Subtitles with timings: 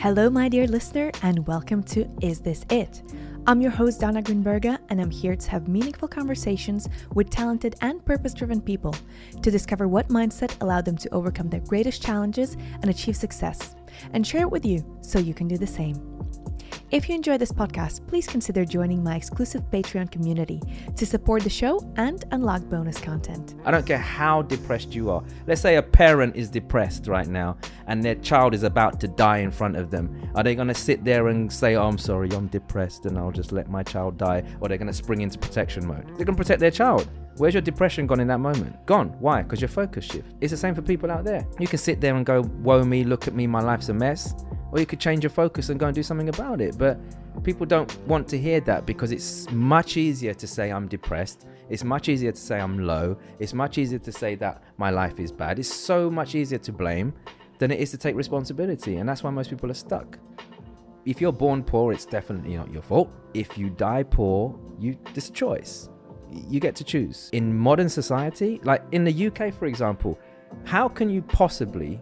[0.00, 3.02] Hello, my dear listener, and welcome to Is This It?
[3.46, 8.02] I'm your host, Dana Grinberga, and I'm here to have meaningful conversations with talented and
[8.02, 8.96] purpose driven people
[9.42, 13.74] to discover what mindset allowed them to overcome their greatest challenges and achieve success,
[14.14, 15.96] and share it with you so you can do the same.
[16.90, 20.60] If you enjoy this podcast, please consider joining my exclusive Patreon community
[20.96, 23.54] to support the show and unlock bonus content.
[23.64, 25.22] I don't care how depressed you are.
[25.46, 29.38] Let's say a parent is depressed right now and their child is about to die
[29.38, 30.32] in front of them.
[30.34, 33.30] Are they going to sit there and say, Oh, I'm sorry, I'm depressed and I'll
[33.30, 34.42] just let my child die?
[34.60, 36.08] Or they're going to spring into protection mode?
[36.16, 37.08] They're going to protect their child.
[37.36, 38.84] Where's your depression gone in that moment?
[38.86, 39.08] Gone.
[39.18, 39.42] Why?
[39.42, 40.34] Because your focus shift.
[40.40, 41.46] It's the same for people out there.
[41.58, 44.34] You can sit there and go, Woe me, look at me, my life's a mess
[44.72, 46.78] or you could change your focus and go and do something about it.
[46.78, 46.98] But
[47.42, 51.46] people don't want to hear that because it's much easier to say I'm depressed.
[51.68, 53.16] It's much easier to say I'm low.
[53.38, 55.58] It's much easier to say that my life is bad.
[55.58, 57.12] It's so much easier to blame
[57.58, 58.96] than it is to take responsibility.
[58.96, 60.18] And that's why most people are stuck.
[61.04, 63.10] If you're born poor, it's definitely not your fault.
[63.34, 65.89] If you die poor, you this choice.
[66.32, 67.30] You get to choose.
[67.32, 70.18] In modern society, like in the UK, for example,
[70.64, 72.00] how can you possibly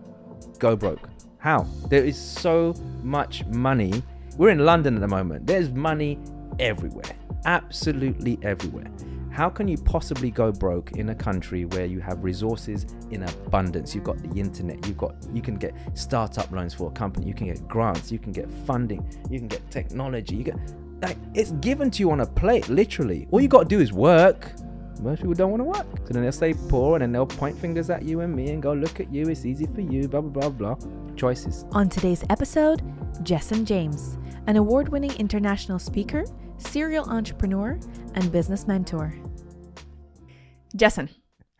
[0.59, 1.09] go broke?
[1.39, 1.67] How?
[1.89, 4.03] There is so much money.
[4.37, 5.47] We're in London at the moment.
[5.47, 6.19] There's money
[6.59, 7.17] everywhere.
[7.45, 8.91] Absolutely everywhere.
[9.31, 13.95] How can you possibly go broke in a country where you have resources in abundance?
[13.95, 17.35] You've got the internet, you've got you can get startup loans for a company, you
[17.35, 20.57] can get grants, you can get funding, you can get technology, you get
[21.01, 23.27] like it's given to you on a plate, literally.
[23.31, 24.53] All you gotta do is work.
[25.01, 25.87] Most people don't want to work.
[26.07, 28.61] So then they'll stay poor and then they'll point fingers at you and me and
[28.61, 31.15] go, look at you, it's easy for you, blah, blah, blah, blah.
[31.15, 31.65] Choices.
[31.71, 32.83] On today's episode,
[33.23, 36.25] Jessen James, an award winning international speaker,
[36.57, 37.79] serial entrepreneur,
[38.15, 39.15] and business mentor.
[40.77, 41.09] Jessen.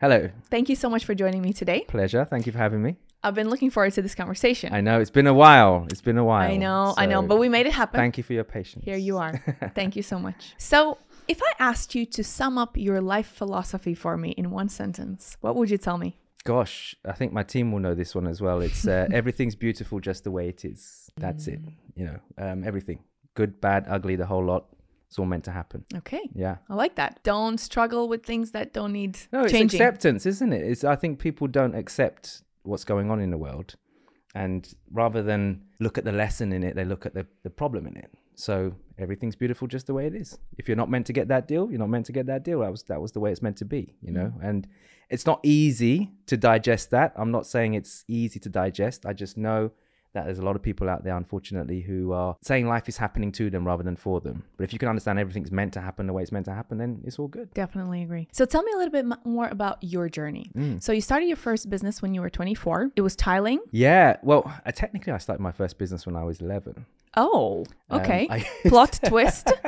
[0.01, 0.29] Hello.
[0.49, 1.85] Thank you so much for joining me today.
[1.87, 2.25] Pleasure.
[2.25, 2.97] Thank you for having me.
[3.23, 4.73] I've been looking forward to this conversation.
[4.73, 5.85] I know it's been a while.
[5.89, 6.49] It's been a while.
[6.49, 7.99] I know, so I know, but we made it happen.
[7.99, 8.85] Thank you for your patience.
[8.85, 9.43] Here you are.
[9.75, 10.53] thank you so much.
[10.57, 14.69] So, if I asked you to sum up your life philosophy for me in one
[14.69, 16.17] sentence, what would you tell me?
[16.45, 18.61] Gosh, I think my team will know this one as well.
[18.61, 21.09] It's uh, everything's beautiful just the way it is.
[21.17, 21.53] That's mm.
[21.53, 21.59] it.
[21.95, 22.99] You know, um, everything
[23.33, 24.65] good, bad, ugly, the whole lot.
[25.07, 25.85] It's all meant to happen.
[25.95, 26.29] Okay.
[26.35, 26.57] Yeah.
[26.69, 27.23] I like that.
[27.23, 29.81] Don't struggle with things that don't need no, it's changing.
[29.81, 30.61] acceptance, isn't it?
[30.61, 33.75] It's I think people don't accept what's going on in the world.
[34.35, 37.87] And rather than look at the lesson in it, they look at the, the problem
[37.87, 38.11] in it.
[38.35, 40.37] So everything's beautiful just the way it is.
[40.57, 42.61] If you're not meant to get that deal, you're not meant to get that deal.
[42.61, 44.33] That was that was the way it's meant to be, you know.
[44.37, 44.49] Mm.
[44.49, 44.67] And
[45.09, 47.11] it's not easy to digest that.
[47.17, 49.05] I'm not saying it's easy to digest.
[49.05, 49.71] I just know
[50.13, 53.31] that there's a lot of people out there, unfortunately, who are saying life is happening
[53.33, 54.43] to them rather than for them.
[54.57, 56.77] But if you can understand everything's meant to happen the way it's meant to happen,
[56.77, 57.53] then it's all good.
[57.53, 58.27] Definitely agree.
[58.31, 60.51] So tell me a little bit more about your journey.
[60.55, 60.81] Mm.
[60.81, 62.91] So you started your first business when you were 24.
[62.95, 63.59] It was tiling.
[63.71, 64.17] Yeah.
[64.23, 66.85] Well, uh, technically, I started my first business when I was 11.
[67.17, 68.27] Oh, um, okay.
[68.27, 69.51] Um, Plot twist.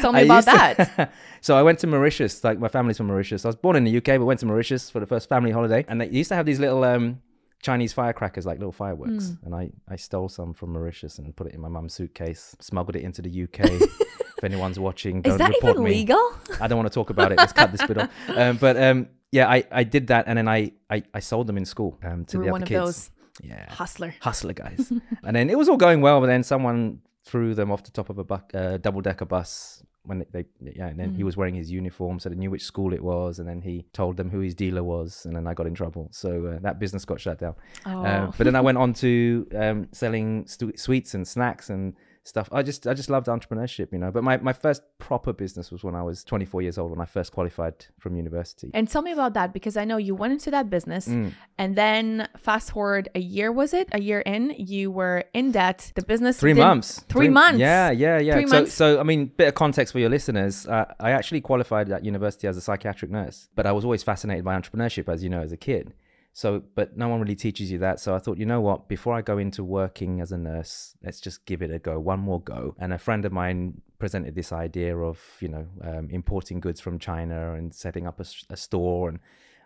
[0.00, 0.76] Tell me I about that.
[0.76, 1.10] To,
[1.40, 2.42] so I went to Mauritius.
[2.44, 3.44] Like my family's from Mauritius.
[3.44, 5.84] I was born in the UK, but went to Mauritius for the first family holiday.
[5.88, 7.20] And they used to have these little um,
[7.62, 9.26] Chinese firecrackers, like little fireworks.
[9.26, 9.42] Mm.
[9.44, 12.96] And I, I stole some from Mauritius and put it in my mum's suitcase, smuggled
[12.96, 13.60] it into the UK.
[13.70, 15.90] if anyone's watching, don't Is that report even me.
[15.90, 16.32] legal?
[16.60, 17.38] I don't want to talk about it.
[17.38, 18.10] Let's cut this bit off.
[18.28, 20.26] Um, but um, yeah, I, I did that.
[20.28, 22.78] And then I, I, I sold them in school um, to the other one kids.
[22.78, 23.10] Of those
[23.42, 23.72] yeah.
[23.72, 24.14] Hustler.
[24.20, 24.92] Hustler guys.
[25.24, 28.10] and then it was all going well, but then someone threw them off the top
[28.10, 31.16] of a bu- uh, double decker bus when they, they, yeah and then mm.
[31.16, 33.84] he was wearing his uniform so they knew which school it was and then he
[33.92, 36.78] told them who his dealer was and then i got in trouble so uh, that
[36.78, 37.54] business got shut down
[37.86, 38.04] oh.
[38.04, 41.94] uh, but then i went on to um, selling st- sweets and snacks and
[42.28, 42.48] stuff.
[42.52, 44.10] I just I just loved entrepreneurship, you know.
[44.10, 47.04] But my, my first proper business was when I was 24 years old when I
[47.04, 48.70] first qualified from university.
[48.74, 51.32] And tell me about that because I know you went into that business mm.
[51.56, 53.88] and then fast forward a year was it?
[53.92, 55.92] A year in, you were in debt.
[55.94, 57.00] The business 3 months.
[57.08, 57.58] Three, three, months.
[57.58, 58.34] Yeah, yeah, yeah.
[58.34, 58.74] Three so months.
[58.74, 60.66] so I mean bit of context for your listeners.
[60.66, 64.44] Uh, I actually qualified at university as a psychiatric nurse, but I was always fascinated
[64.44, 65.94] by entrepreneurship as you know as a kid.
[66.38, 67.98] So, but no one really teaches you that.
[67.98, 68.88] So I thought, you know what?
[68.88, 72.20] Before I go into working as a nurse, let's just give it a go, one
[72.20, 72.76] more go.
[72.78, 77.00] And a friend of mine presented this idea of, you know, um, importing goods from
[77.00, 79.08] China and setting up a, a store.
[79.08, 79.18] And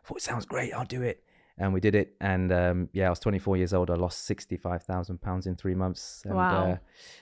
[0.02, 0.73] I thought, it sounds great.
[0.73, 1.23] I'll do it
[1.58, 2.14] and we did it.
[2.20, 3.90] And um, yeah, I was 24 years old.
[3.90, 6.22] I lost 65,000 pounds in three months.
[6.25, 6.72] And, wow.
[6.72, 6.76] Uh,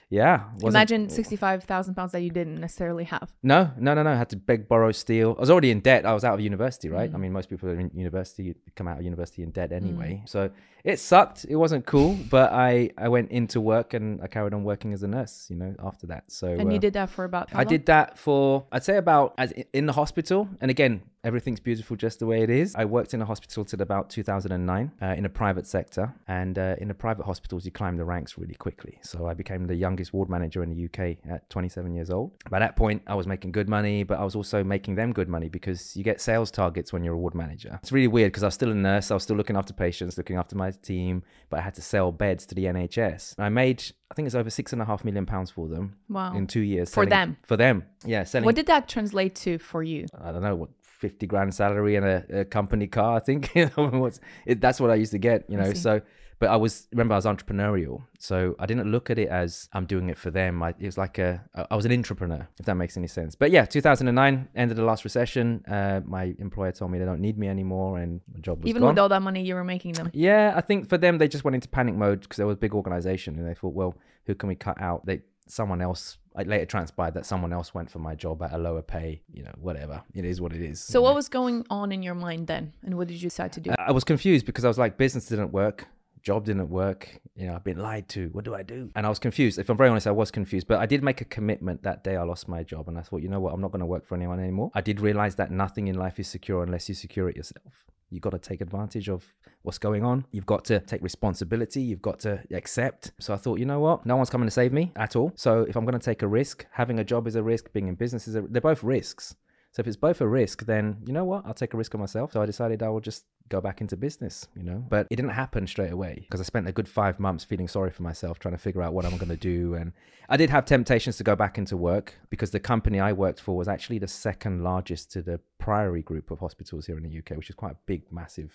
[0.09, 0.43] yeah.
[0.61, 3.33] Imagine 65,000 pounds that you didn't necessarily have.
[3.43, 4.11] No, no, no, no.
[4.11, 5.35] I had to beg, borrow, steal.
[5.37, 6.05] I was already in debt.
[6.05, 7.11] I was out of university, right?
[7.11, 7.15] Mm.
[7.15, 10.21] I mean, most people are in university come out of university in debt anyway.
[10.23, 10.29] Mm.
[10.29, 10.49] So
[10.83, 11.45] it sucked.
[11.47, 15.03] It wasn't cool, but I I went into work and I carried on working as
[15.03, 15.47] a nurse.
[15.49, 16.31] You know, after that.
[16.31, 17.49] So and uh, you did that for about.
[17.53, 20.49] I did that for I'd say about as in the hospital.
[20.59, 22.75] And again, everything's beautiful just the way it is.
[22.75, 26.13] I worked in a hospital till about 2000 2009 uh, in a private sector.
[26.27, 28.97] And uh, in the private hospitals, you climb the ranks really quickly.
[29.01, 32.31] So I became the youngest ward manager in the UK at 27 years old.
[32.49, 35.27] By that point, I was making good money, but I was also making them good
[35.29, 37.79] money because you get sales targets when you're a ward manager.
[37.81, 39.11] It's really weird because I was still a nurse.
[39.11, 42.11] I was still looking after patients, looking after my team, but I had to sell
[42.11, 43.35] beds to the NHS.
[43.37, 46.35] I made, I think it's over six and a half million pounds for them Wow.
[46.35, 46.89] in two years.
[46.89, 47.37] For selling- them?
[47.43, 47.83] For them.
[48.05, 48.23] Yeah.
[48.23, 50.05] Selling What did that translate to for you?
[50.19, 50.69] I don't know what
[51.01, 53.17] 50 grand salary and a, a company car.
[53.17, 55.49] I think you know what's it, that's what I used to get.
[55.49, 56.01] You know, so
[56.41, 59.85] but I was remember I was entrepreneurial, so I didn't look at it as I'm
[59.85, 60.63] doing it for them.
[60.63, 63.35] I, it was like a I was an entrepreneur, if that makes any sense.
[63.35, 65.63] But yeah, 2009 ended the last recession.
[65.67, 68.81] Uh, my employer told me they don't need me anymore, and my job was Even
[68.81, 68.89] gone.
[68.89, 70.09] with all that money you were making them.
[70.13, 72.55] Yeah, I think for them they just went into panic mode because they were a
[72.55, 73.95] big organization and they thought, well,
[74.25, 75.05] who can we cut out?
[75.05, 76.17] They someone else.
[76.37, 79.21] It later transpired that someone else went for my job at a lower pay.
[79.31, 80.01] You know, whatever.
[80.13, 80.79] It is what it is.
[80.79, 81.15] So what know.
[81.15, 82.73] was going on in your mind then?
[82.83, 83.71] And what did you decide to do?
[83.77, 85.85] I I was confused because I was like, business didn't work,
[86.21, 87.19] job didn't work.
[87.35, 88.29] You know, I've been lied to.
[88.29, 88.89] What do I do?
[88.95, 89.59] And I was confused.
[89.59, 90.67] If I'm very honest, I was confused.
[90.67, 93.21] But I did make a commitment that day I lost my job, and I thought,
[93.21, 94.71] you know what, I'm not going to work for anyone anymore.
[94.73, 97.85] I did realize that nothing in life is secure unless you secure it yourself.
[98.09, 100.25] You got to take advantage of what's going on.
[100.31, 101.81] You've got to take responsibility.
[101.81, 103.11] You've got to accept.
[103.19, 104.05] So I thought, you know what?
[104.05, 105.31] No one's coming to save me at all.
[105.35, 107.87] So if I'm going to take a risk, having a job is a risk, being
[107.87, 109.35] in business is a, they're both risks.
[109.71, 111.45] So if it's both a risk, then you know what?
[111.45, 112.33] I'll take a risk on myself.
[112.33, 114.83] So I decided I will just go back into business, you know.
[114.89, 117.89] But it didn't happen straight away because I spent a good five months feeling sorry
[117.91, 119.75] for myself, trying to figure out what I'm going to do.
[119.75, 119.93] And
[120.27, 123.55] I did have temptations to go back into work because the company I worked for
[123.55, 127.37] was actually the second largest to the Priory group of hospitals here in the UK,
[127.37, 128.51] which is quite a big, massive,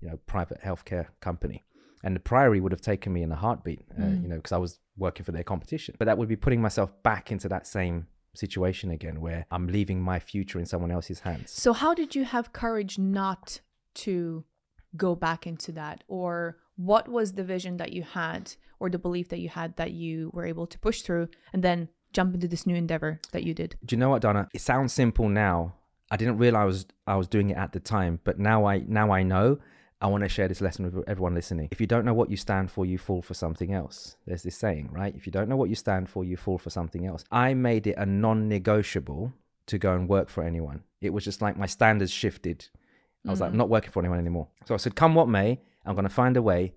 [0.00, 1.64] you know, private healthcare company.
[2.02, 4.22] And the Priory would have taken me in a heartbeat, uh, Mm.
[4.22, 5.94] you know, because I was working for their competition.
[5.98, 10.00] But that would be putting myself back into that same situation again where I'm leaving
[10.00, 11.50] my future in someone else's hands.
[11.50, 13.60] So how did you have courage not
[13.94, 14.44] to
[14.96, 19.28] go back into that or what was the vision that you had or the belief
[19.30, 22.66] that you had that you were able to push through and then jump into this
[22.66, 23.76] new endeavor that you did?
[23.84, 24.48] Do you know what, Dana?
[24.52, 25.74] It sounds simple now.
[26.10, 29.24] I didn't realize I was, doing it at the time, but now I now I
[29.24, 29.58] know.
[30.00, 31.68] I want to share this lesson with everyone listening.
[31.70, 34.16] If you don't know what you stand for, you fall for something else.
[34.26, 35.14] There's this saying, right?
[35.16, 37.24] If you don't know what you stand for, you fall for something else.
[37.30, 39.32] I made it a non-negotiable
[39.66, 40.82] to go and work for anyone.
[41.00, 42.68] It was just like my standards shifted.
[43.26, 43.52] I was like, mm.
[43.52, 44.48] I'm not working for anyone anymore.
[44.66, 46.74] So I said, come what may, I'm going to find a way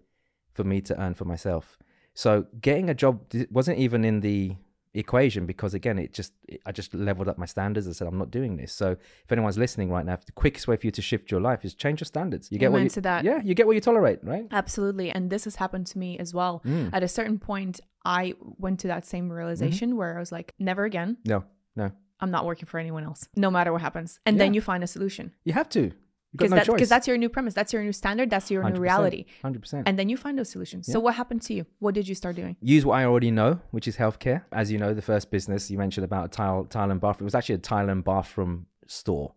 [0.53, 1.77] for me to earn for myself.
[2.13, 3.21] So getting a job
[3.51, 4.55] wasn't even in the
[4.93, 6.33] equation because again, it just
[6.65, 7.85] I just leveled up my standards.
[7.85, 8.73] and said, I'm not doing this.
[8.73, 11.63] So if anyone's listening right now, the quickest way for you to shift your life
[11.63, 12.51] is change your standards.
[12.51, 13.23] You get what you that.
[13.23, 14.47] yeah, you get what you tolerate, right?
[14.51, 15.11] Absolutely.
[15.11, 16.61] And this has happened to me as well.
[16.65, 16.89] Mm.
[16.93, 20.85] At a certain point, I went to that same realization where I was like, never
[20.85, 21.17] again.
[21.25, 21.43] No,
[21.75, 24.19] no, I'm not working for anyone else, no matter what happens.
[24.25, 25.33] And then you find a solution.
[25.43, 25.91] you have to.
[26.31, 26.89] Because no that, choice.
[26.89, 27.53] that's your new premise.
[27.53, 28.29] That's your new standard.
[28.29, 29.25] That's your new reality.
[29.41, 29.87] Hundred percent.
[29.87, 30.87] And then you find those solutions.
[30.91, 31.65] So what happened to you?
[31.79, 32.55] What did you start doing?
[32.61, 34.43] use what I already know, which is healthcare.
[34.51, 37.29] As you know, the first business you mentioned about a tile, tile and bathroom, it
[37.31, 39.33] was actually a tile and bathroom store.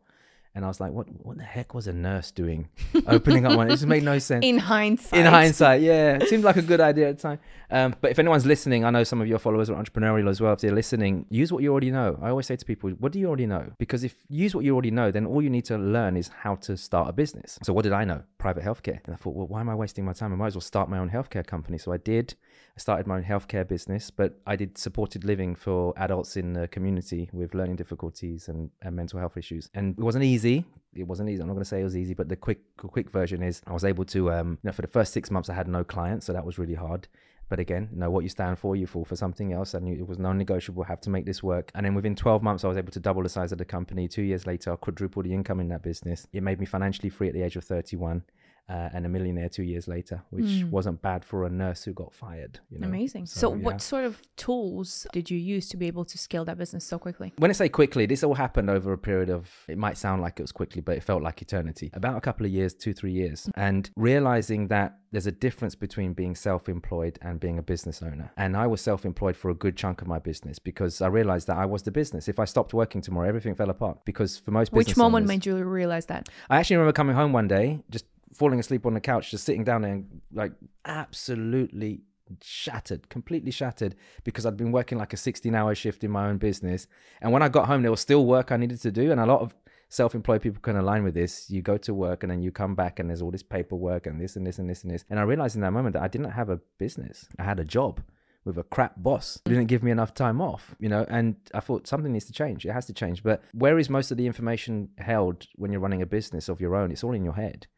[0.55, 2.69] And I was like, what, what the heck was a nurse doing?
[3.07, 3.69] Opening up one.
[3.69, 4.45] It just made no sense.
[4.45, 5.21] In hindsight.
[5.21, 7.39] In hindsight, yeah, it seemed like a good idea at the time.
[7.71, 10.53] Um, but if anyone's listening, I know some of your followers are entrepreneurial as well.
[10.53, 12.19] If they're listening, use what you already know.
[12.21, 13.73] I always say to people, what do you already know?
[13.79, 16.29] Because if you use what you already know, then all you need to learn is
[16.29, 17.59] how to start a business.
[17.63, 18.23] So what did I know?
[18.37, 19.01] Private healthcare.
[19.07, 20.35] And I thought, well, why am I wasting my time?
[20.35, 21.79] I might as well start my own healthcare company.
[21.79, 22.35] So I did.
[22.77, 26.69] I started my own healthcare business, but I did supported living for adults in the
[26.69, 29.69] community with learning difficulties and, and mental health issues.
[29.75, 30.65] And it wasn't easy.
[30.95, 31.43] It wasn't easy.
[31.43, 33.73] I'm not going to say it was easy, but the quick quick version is I
[33.73, 36.27] was able to, um, you know, for the first six months I had no clients,
[36.27, 37.09] so that was really hard.
[37.53, 39.75] But again, know what you stand for, you fall for something else.
[39.75, 41.71] I knew it was non-negotiable, have to make this work.
[41.75, 44.09] And then within 12 months, I was able to double the size of the company.
[44.09, 46.27] Two years later, I quadrupled the income in that business.
[46.33, 48.23] It made me financially free at the age of 31.
[48.73, 50.71] Uh, and a millionaire two years later, which Mm.
[50.71, 52.55] wasn't bad for a nurse who got fired.
[52.71, 52.89] You know?
[52.89, 53.27] Amazing.
[53.27, 53.65] So, So, yeah.
[53.67, 56.97] what sort of tools did you use to be able to scale that business so
[56.99, 57.29] quickly?
[57.37, 60.35] When I say quickly, this all happened over a period of, it might sound like
[60.41, 61.91] it was quickly, but it felt like eternity.
[61.93, 63.39] About a couple of years, two, three years.
[63.57, 68.33] And realizing that there's a difference between being self employed and being a business owner.
[68.39, 71.47] And I was self employed for a good chunk of my business because I realized
[71.49, 72.29] that I was the business.
[72.29, 73.97] If I stopped working tomorrow, everything fell apart.
[74.07, 76.31] Because for most Which moment owners- made you realize that?
[76.49, 79.65] I actually remember coming home one day, just falling asleep on the couch, just sitting
[79.65, 80.53] down there and like
[80.85, 82.03] absolutely
[82.41, 86.39] shattered, completely shattered because I'd been working like a 16 hour shift in my own
[86.39, 86.87] business.
[87.21, 89.11] And when I got home, there was still work I needed to do.
[89.11, 89.55] And a lot of
[89.89, 91.51] self employed people can align with this.
[91.51, 94.21] You go to work and then you come back and there's all this paperwork and
[94.21, 95.05] this and this and this and this.
[95.11, 97.65] And I realized in that moment that I didn't have a business, I had a
[97.65, 98.03] job.
[98.45, 101.87] With a crap boss, didn't give me enough time off, you know, and I thought
[101.87, 102.67] something needs to change.
[102.67, 103.23] It has to change.
[103.23, 106.75] But where is most of the information held when you're running a business of your
[106.75, 106.91] own?
[106.91, 107.69] It's all in your head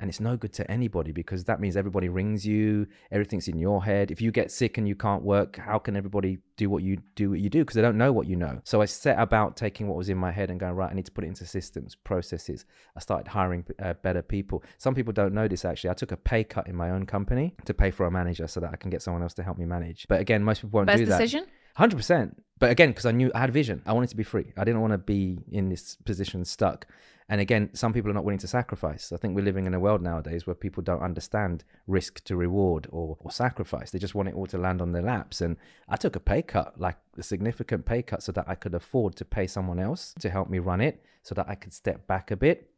[0.00, 3.84] and it's no good to anybody because that means everybody rings you everything's in your
[3.84, 4.10] head.
[4.10, 7.30] If you get sick and you can't work how can everybody do what you do
[7.30, 7.60] what you do?
[7.60, 8.60] Because they don't know what you know.
[8.64, 11.06] So i set about taking what was in my head and going right i need
[11.06, 12.64] to put it into systems processes.
[12.96, 14.64] I started hiring uh, better people.
[14.78, 15.90] Some people don't know this actually.
[15.90, 18.60] I took a pay cut in my own company to pay for a manager so
[18.60, 20.06] that i can get someone else to help me manage.
[20.08, 21.18] But again most people won't Best do that.
[21.18, 21.46] decision?
[21.76, 22.42] Hundred percent.
[22.58, 24.52] But again, because I knew I had vision, I wanted to be free.
[24.56, 26.86] I didn't want to be in this position stuck.
[27.30, 29.12] And again, some people are not willing to sacrifice.
[29.12, 32.88] I think we're living in a world nowadays where people don't understand risk to reward
[32.90, 33.92] or, or sacrifice.
[33.92, 35.40] They just want it all to land on their laps.
[35.40, 35.56] And
[35.88, 39.14] I took a pay cut, like a significant pay cut, so that I could afford
[39.14, 42.32] to pay someone else to help me run it, so that I could step back
[42.32, 42.68] a bit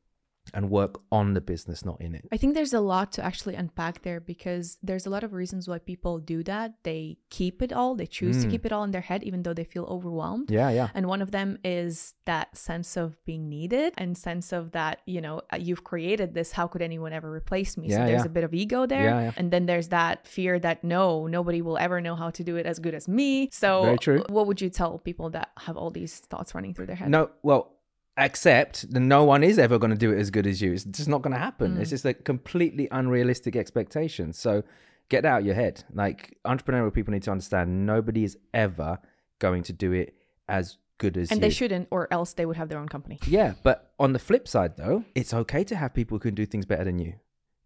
[0.54, 2.26] and work on the business, not in it.
[2.32, 5.68] I think there's a lot to actually unpack there because there's a lot of reasons
[5.68, 6.74] why people do that.
[6.82, 8.50] They keep it all, they choose to Mm.
[8.50, 10.50] keep it all in their head, even though they feel overwhelmed.
[10.50, 10.88] Yeah, yeah.
[10.94, 15.20] And one of them is that sense of being needed and sense of that, you
[15.20, 16.52] know, uh, you've created this.
[16.52, 17.88] How could anyone ever replace me?
[17.88, 18.26] Yeah, so there's yeah.
[18.26, 19.04] a bit of ego there.
[19.04, 19.32] Yeah, yeah.
[19.36, 22.66] And then there's that fear that no, nobody will ever know how to do it
[22.66, 23.48] as good as me.
[23.52, 23.96] So,
[24.28, 27.08] what would you tell people that have all these thoughts running through their head?
[27.10, 27.76] No, well,
[28.16, 30.72] accept that no one is ever going to do it as good as you.
[30.72, 31.78] It's just not going to happen.
[31.78, 31.94] It's mm.
[31.94, 34.32] just a completely unrealistic expectation.
[34.32, 34.62] So
[35.08, 35.84] get that out your head.
[35.92, 38.98] Like entrepreneurial people need to understand nobody is ever
[39.38, 40.14] going to do it
[40.48, 41.48] as good as you And you.
[41.48, 43.18] they shouldn't, or else they would have their own company.
[43.26, 46.46] Yeah, but on the flip side, though, it's okay to have people who can do
[46.46, 47.14] things better than you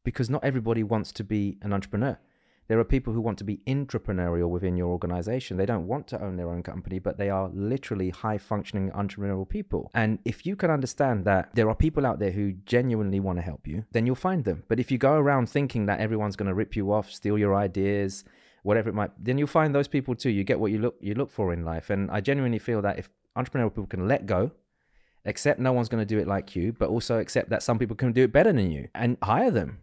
[0.04, 2.18] because not everybody wants to be an entrepreneur.
[2.68, 5.56] There are people who want to be intrapreneurial within your organization.
[5.56, 9.48] They don't want to own their own company, but they are literally high functioning entrepreneurial
[9.48, 9.90] people.
[9.94, 13.42] And if you can understand that there are people out there who genuinely want to
[13.42, 14.64] help you, then you'll find them.
[14.68, 17.54] But if you go around thinking that everyone's going to rip you off, steal your
[17.54, 18.24] ideas,
[18.62, 20.30] whatever it might, then you'll find those people too.
[20.30, 21.88] You get what you look you look for in life.
[21.88, 23.08] And I genuinely feel that if
[23.38, 24.50] entrepreneurial people can let go
[25.24, 27.96] accept no one's going to do it like you, but also accept that some people
[27.96, 29.78] can do it better than you and hire them.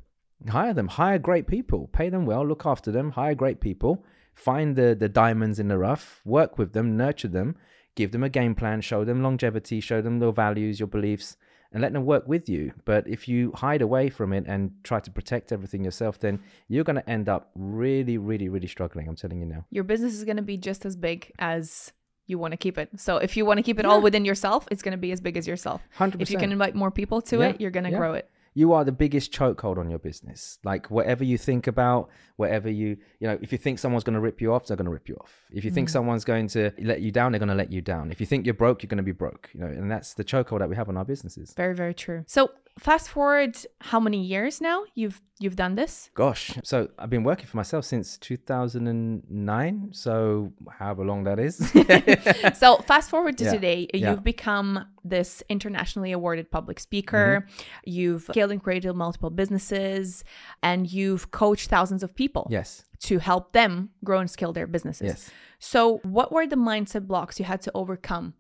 [0.50, 4.76] Hire them, hire great people, pay them well, look after them, hire great people, find
[4.76, 7.56] the, the diamonds in the rough, work with them, nurture them,
[7.96, 11.38] give them a game plan, show them longevity, show them your values, your beliefs,
[11.72, 12.72] and let them work with you.
[12.86, 16.84] But if you hide away from it and try to protect everything yourself, then you're
[16.84, 19.08] going to end up really, really, really struggling.
[19.08, 19.66] I'm telling you now.
[19.72, 21.92] Your business is going to be just as big as
[22.28, 22.90] you want to keep it.
[22.98, 25.20] So if you want to keep it all within yourself, it's going to be as
[25.20, 25.82] big as yourself.
[25.98, 26.22] 100%.
[26.22, 27.98] If you can invite more people to Yeah, it, you're going to yeah.
[27.98, 28.30] grow it.
[28.54, 30.60] You are the biggest chokehold on your business.
[30.64, 34.20] Like whatever you think about, whatever you, you know, if you think someone's going to
[34.20, 35.34] rip you off, they're going to rip you off.
[35.52, 35.92] If you think mm.
[35.92, 38.12] someone's going to let you down, they're going to let you down.
[38.12, 39.50] If you think you're broke, you're going to be broke.
[39.54, 41.54] You know, and that's the chokehold that we have on our businesses.
[41.56, 42.24] Very, very true.
[42.28, 46.10] So fast forward how many years now you've you've done this?
[46.14, 49.90] Gosh, so I've been working for myself since 2009.
[49.92, 51.58] So however long that is.
[52.58, 57.46] so fast forward to Yeah, today, you've become this internationally awarded public speaker.
[57.46, 57.64] Mm-hmm.
[57.86, 60.24] You've scaled and created multiple businesses,
[60.62, 65.08] and you've coached thousands of people yes, to help them grow and scale their businesses.
[65.08, 65.32] yes.
[65.60, 68.34] So, what were the mindset blocks you had to overcome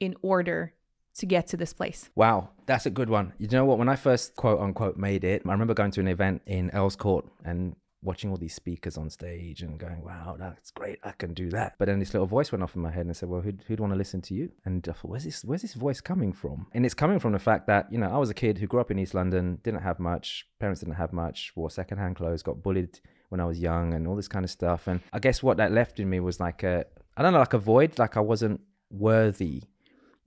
[0.00, 0.74] in order
[1.18, 2.10] to get to this place?
[2.14, 3.32] Wow, that's a good one.
[3.38, 3.78] You know what?
[3.78, 6.96] When I first quote unquote made it, I remember going to an event in Earls
[6.96, 10.98] Court and watching all these speakers on stage and going, wow, that's great.
[11.02, 11.74] I can do that.
[11.78, 13.80] But then this little voice went off in my head and said, well, who'd, who'd
[13.80, 14.52] want to listen to you?
[14.64, 16.68] And I thought, where's this, where's this voice coming from?
[16.72, 18.80] And it's coming from the fact that, you know, I was a kid who grew
[18.80, 22.62] up in East London, didn't have much, parents didn't have much, wore secondhand clothes, got
[22.62, 24.86] bullied when I was young and all this kind of stuff.
[24.86, 27.52] And I guess what that left in me was like a, I don't know, like
[27.52, 28.60] a void, like I wasn't
[28.90, 29.64] worthy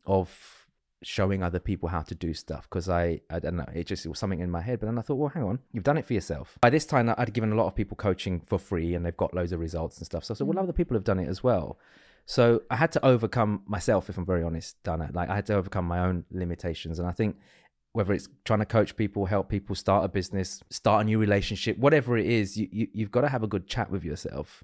[0.05, 0.60] of
[1.03, 4.10] showing other people how to do stuff because I, I don't know, it just it
[4.10, 4.79] was something in my head.
[4.79, 6.58] But then I thought, well, hang on, you've done it for yourself.
[6.62, 9.34] By this time, I'd given a lot of people coaching for free and they've got
[9.34, 10.24] loads of results and stuff.
[10.24, 10.63] So I said, well, mm.
[10.63, 11.79] other people have done it as well.
[12.25, 15.10] So I had to overcome myself, if I'm very honest, Dana.
[15.13, 17.00] Like I had to overcome my own limitations.
[17.00, 17.38] And I think
[17.93, 21.77] whether it's trying to coach people, help people start a business, start a new relationship,
[21.77, 24.63] whatever it is, you, you, you've got to have a good chat with yourself.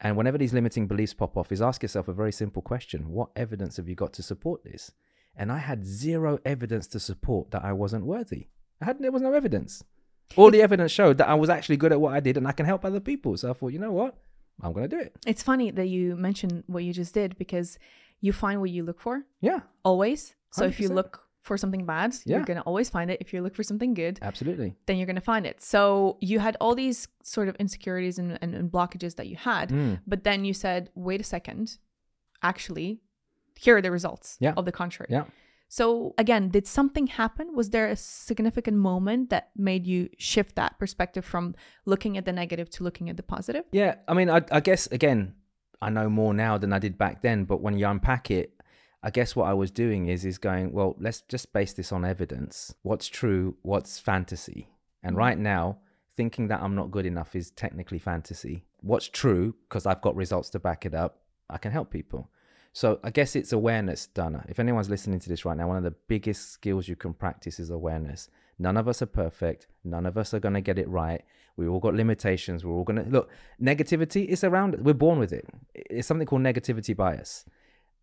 [0.00, 3.30] And whenever these limiting beliefs pop off, is ask yourself a very simple question What
[3.34, 4.92] evidence have you got to support this?
[5.38, 8.48] And I had zero evidence to support that I wasn't worthy.
[8.80, 9.82] I had there was no evidence.
[10.36, 12.52] All the evidence showed that I was actually good at what I did and I
[12.52, 13.36] can help other people.
[13.36, 14.12] So I thought, you know what?
[14.60, 15.12] I'm gonna do it.
[15.26, 17.78] It's funny that you mentioned what you just did because
[18.20, 20.34] you find what you look for Yeah, always.
[20.50, 23.18] So if you look for something bad, you're going to always find it.
[23.20, 24.74] If you look for something good, absolutely.
[24.86, 25.62] then you're going to find it.
[25.62, 29.70] So you had all these sort of insecurities and, and, and blockages that you had,
[29.70, 30.00] Mm.
[30.06, 31.78] but then you said, wait a second,
[32.42, 33.00] actually,
[33.58, 34.54] here are the results Yeah.
[34.56, 35.08] of the contrary.
[35.10, 35.24] Yeah.
[35.68, 37.54] So again, did something happen?
[37.54, 42.32] Was there a significant moment that made you shift that perspective from looking at the
[42.32, 43.64] negative to looking at the positive?
[43.72, 45.34] Yeah, I mean, I, I guess again,
[45.82, 47.44] I know more now than I did back then.
[47.44, 48.54] But when you unpack it,
[49.02, 52.04] I guess what I was doing is is going, well, let's just base this on
[52.04, 52.74] evidence.
[52.82, 53.56] What's true?
[53.62, 54.68] What's fantasy?
[55.02, 55.18] And Mm.
[55.18, 55.78] right now,
[56.16, 58.64] thinking that I'm not good enough is technically fantasy.
[58.80, 62.30] What's true, because I've got results to back it up, I can help people.
[62.72, 64.44] So I guess it's awareness, Dana.
[64.48, 67.58] If anyone's listening to this right now, one of the biggest skills you can practice
[67.58, 68.28] is awareness.
[68.58, 69.66] None of us are perfect.
[69.84, 71.22] None of us are going to get it right.
[71.56, 72.64] We all got limitations.
[72.64, 73.30] We're all going to look.
[73.60, 74.76] Negativity is around.
[74.80, 75.46] We're born with it.
[75.74, 77.44] It's something called negativity bias.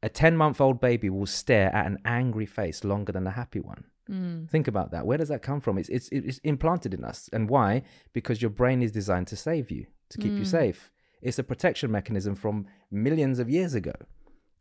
[0.04, 3.60] A 10 month old baby will stare at an angry face longer than a happy
[3.60, 3.86] one.
[4.10, 4.50] Mm.
[4.50, 5.06] Think about that.
[5.06, 5.78] Where does that come from?
[5.78, 7.30] It's, it's, it's implanted in us.
[7.34, 7.84] And why?
[8.14, 10.48] Because your brain is designed to save you, to keep you Mm.
[10.48, 10.92] safe.
[11.22, 13.94] It's a protection mechanism from millions of years ago.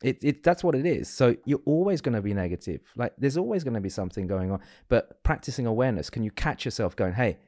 [0.04, 1.08] It, it that's what it is.
[1.08, 2.82] So you're always going to be negative.
[2.94, 4.60] Like there's always going to be something going on.
[4.88, 7.38] But practicing awareness, can you catch yourself going, "Hey,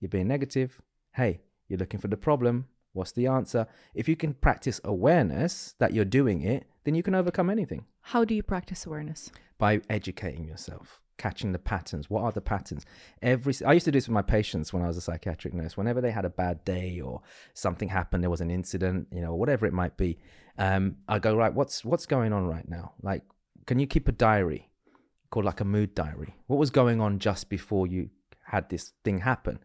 [0.00, 0.80] you're being negative.
[1.14, 2.66] Hey, you're looking for the problem.
[2.92, 7.14] What's the answer?" If you can practice awareness that you're doing it, then you can
[7.14, 9.30] overcome anything How do you practice awareness?
[9.58, 12.10] by educating yourself, catching the patterns.
[12.10, 12.84] What are the patterns?
[13.22, 15.78] Every I used to do this with my patients when I was a psychiatric nurse.
[15.78, 17.22] Whenever they had a bad day or
[17.54, 20.18] something happened, there was an incident, you know, whatever it might be.
[20.58, 21.52] Um, I go right.
[21.52, 22.92] What's what's going on right now?
[23.02, 23.22] Like,
[23.66, 24.70] can you keep a diary
[25.30, 26.36] called like a mood diary?
[26.46, 28.10] What was going on just before you
[28.44, 29.58] had this thing happen?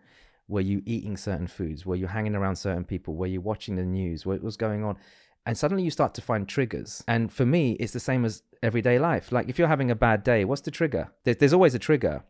[0.48, 1.86] Were you eating certain foods?
[1.86, 3.16] Were you hanging around certain people?
[3.16, 4.26] Were you watching the news?
[4.26, 4.98] What was going on?
[5.46, 7.04] And suddenly you start to find triggers.
[7.08, 9.32] And for me, it's the same as everyday life.
[9.32, 11.12] Like if you're having a bad day, what's the trigger?
[11.24, 12.24] There's, there's always a trigger.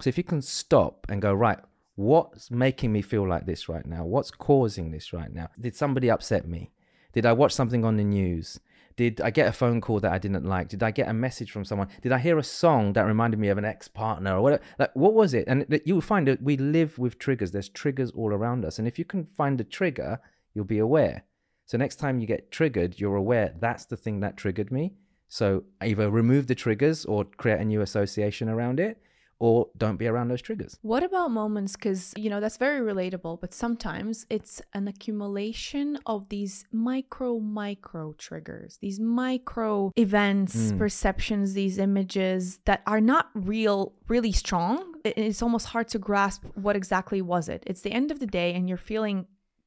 [0.00, 1.58] So if you can stop and go, right,
[1.94, 4.04] what's making me feel like this right now?
[4.04, 5.48] What's causing this right now?
[5.58, 6.70] Did somebody upset me?
[7.14, 8.60] Did I watch something on the news?
[8.96, 10.68] Did I get a phone call that I didn't like?
[10.68, 11.88] Did I get a message from someone?
[12.02, 14.62] Did I hear a song that reminded me of an ex partner or whatever?
[14.78, 15.46] Like, what was it?
[15.48, 17.50] And you'll find that we live with triggers.
[17.50, 18.78] There's triggers all around us.
[18.78, 20.20] And if you can find the trigger,
[20.54, 21.24] you'll be aware.
[21.66, 24.94] So next time you get triggered, you're aware that's the thing that triggered me.
[25.28, 29.02] So either remove the triggers or create a new association around it,
[29.44, 30.72] or don't be around those triggers.
[30.92, 31.72] What about moments?
[31.76, 38.14] Because, you know, that's very relatable, but sometimes it's an accumulation of these micro, micro
[38.26, 40.78] triggers, these micro events, Mm.
[40.78, 44.76] perceptions, these images that are not real, really strong.
[45.04, 47.62] It's almost hard to grasp what exactly was it.
[47.66, 49.26] It's the end of the day and you're feeling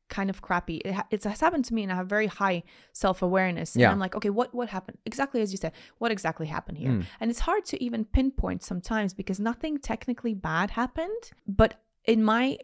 [0.10, 0.78] kind of crappy.
[0.78, 3.76] It ha- it's has happened to me and I have very high self-awareness.
[3.76, 3.88] Yeah.
[3.88, 4.98] And I'm like, okay, what what happened?
[5.06, 6.92] Exactly as you said, what exactly happened here?
[6.92, 7.06] Mm.
[7.20, 11.32] And it's hard to even pinpoint sometimes because nothing technically bad happened.
[11.48, 12.58] But in my,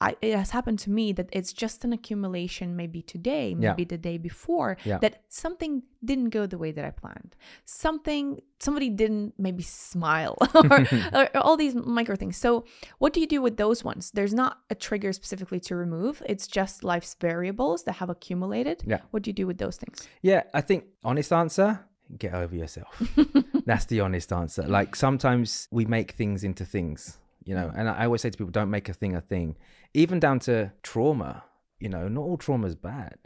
[0.00, 3.70] I, it has happened to me that it's just an accumulation, maybe today, Yeah.
[3.70, 4.98] maybe the day before, Yeah.
[4.98, 7.34] that something didn't go the way that I planned.
[7.64, 12.36] Something, somebody didn't maybe smile or, or all these micro things.
[12.36, 12.64] So,
[12.98, 14.10] what do you do with those ones?
[14.12, 18.82] There's not a trigger specifically to remove, it's just life's variables that have accumulated.
[18.86, 19.00] Yeah.
[19.10, 20.08] What do you do with those things?
[20.22, 21.80] Yeah, I think honest answer,
[22.16, 23.02] get over yourself.
[23.66, 24.62] That's the honest answer.
[24.62, 28.50] Like sometimes we make things into things, you know, and I always say to people,
[28.52, 29.56] don't make a thing a thing.
[29.98, 31.42] Even down to trauma,
[31.80, 33.18] you know, not all trauma is bad.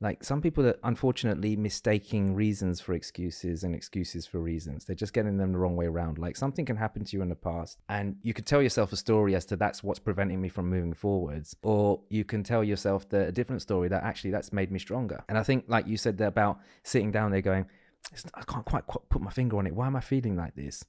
[0.00, 4.84] Like some people are unfortunately mistaking reasons for excuses and excuses for reasons.
[4.84, 6.18] They're just getting them the wrong way around.
[6.18, 8.96] Like something can happen to you in the past and you could tell yourself a
[8.96, 11.54] story as to that's what's preventing me from moving forwards.
[11.62, 15.22] Or you can tell yourself the, a different story that actually that's made me stronger.
[15.28, 17.66] And I think like you said there about sitting down there going,
[18.34, 19.74] I can't quite put my finger on it.
[19.74, 20.84] Why am I feeling like this?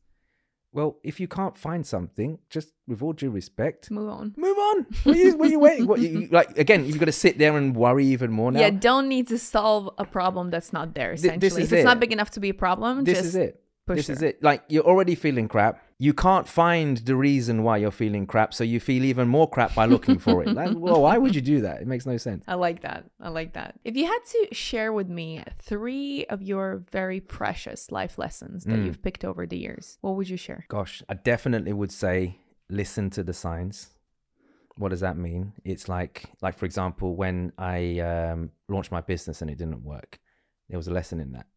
[0.71, 4.34] Well, if you can't find something, just with all due respect, Move on.
[4.38, 4.86] move on.
[5.03, 5.88] What are you, what are you waiting?
[5.88, 8.60] What, you, like again, you've got to sit there and worry even more now.
[8.60, 11.15] Yeah, don't need to solve a problem that's not there.
[11.15, 13.62] Th- Essentially, is if it's not big enough to be a problem, this is it.
[13.88, 14.43] push This is it.
[14.43, 15.82] Like you're already feeling crap.
[16.01, 19.75] You can't find the reason why you're feeling crap, so you feel even more crap
[19.75, 20.47] by looking for it.
[20.53, 21.81] Like, well, why would you do that?
[21.81, 22.45] It makes no sense.
[22.47, 23.03] I like that.
[23.19, 23.77] I like that.
[23.83, 28.75] If you had to share with me three of your very precious life lessons that
[28.79, 28.85] Mm.
[28.85, 30.65] you've picked over the years, what would you share?
[30.69, 32.38] Gosh, I definitely would say
[32.69, 33.89] listen to the signs.
[34.77, 35.51] What does that mean?
[35.65, 40.17] It's like, like for example, when I um, launched my business and it didn't work,
[40.69, 41.47] there was a lesson in that.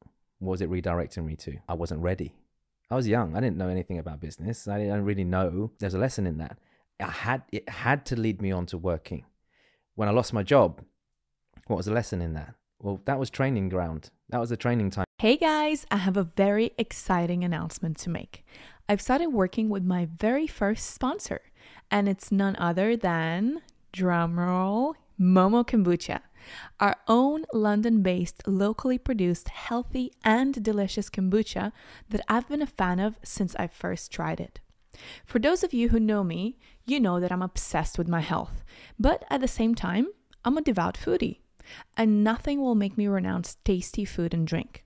[0.41, 1.59] What was it redirecting me to?
[1.69, 2.35] I wasn't ready.
[2.93, 3.35] I was young.
[3.35, 4.69] I didn't know anything about business.
[4.69, 5.71] I didn't really know.
[5.79, 6.59] There's a lesson in that.
[7.01, 9.25] I had it had to lead me on to working.
[9.95, 10.83] When I lost my job,
[11.69, 12.55] what was the lesson in that?
[12.81, 14.11] Well, that was training ground.
[14.29, 15.07] That was the training time.
[15.17, 18.45] Hey guys, I have a very exciting announcement to make.
[18.91, 21.41] I've started working with my very first sponsor,
[21.91, 23.63] and it's none other than,
[23.95, 26.21] drumroll, Momo Kombucha,
[26.81, 31.73] our own London based, locally produced, healthy, and delicious kombucha
[32.09, 34.61] that I've been a fan of since I first tried it.
[35.25, 38.63] For those of you who know me, you know that I'm obsessed with my health,
[38.99, 40.09] but at the same time,
[40.45, 41.39] I'm a devout foodie,
[41.97, 44.85] and nothing will make me renounce tasty food and drink.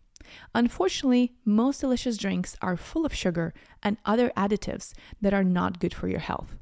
[0.54, 5.94] Unfortunately, most delicious drinks are full of sugar and other additives that are not good
[5.94, 6.56] for your health.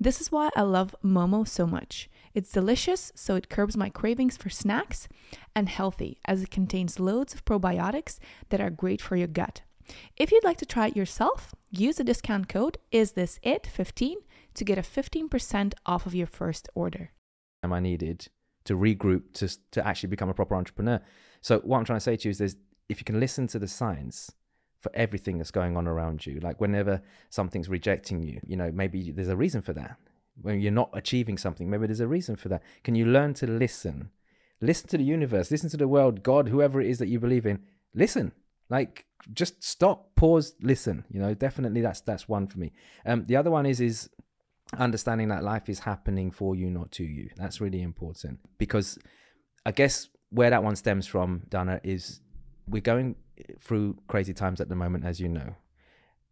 [0.00, 2.08] This is why I love Momo so much.
[2.38, 5.08] It's delicious, so it curbs my cravings for snacks,
[5.56, 8.20] and healthy, as it contains loads of probiotics
[8.50, 9.62] that are great for your gut.
[10.16, 14.18] If you'd like to try it yourself, use the discount code is this it 15
[14.54, 17.10] to get a 15% off of your first order.
[17.64, 18.28] Am I needed
[18.66, 21.00] to regroup to to actually become a proper entrepreneur?
[21.40, 22.56] So what I'm trying to say to you is,
[22.88, 24.30] if you can listen to the signs
[24.78, 29.10] for everything that's going on around you, like whenever something's rejecting you, you know, maybe
[29.10, 29.96] there's a reason for that.
[30.40, 32.62] When you're not achieving something, maybe there's a reason for that.
[32.84, 34.10] Can you learn to listen?
[34.60, 37.46] Listen to the universe, listen to the world, God, whoever it is that you believe
[37.46, 37.60] in.
[37.94, 38.32] Listen,
[38.68, 41.04] like just stop, pause, listen.
[41.10, 42.72] You know, definitely that's that's one for me.
[43.06, 44.10] Um, the other one is is
[44.76, 47.30] understanding that life is happening for you, not to you.
[47.36, 48.98] That's really important because
[49.64, 52.20] I guess where that one stems from, Dana, is
[52.66, 53.16] we're going
[53.60, 55.54] through crazy times at the moment, as you know.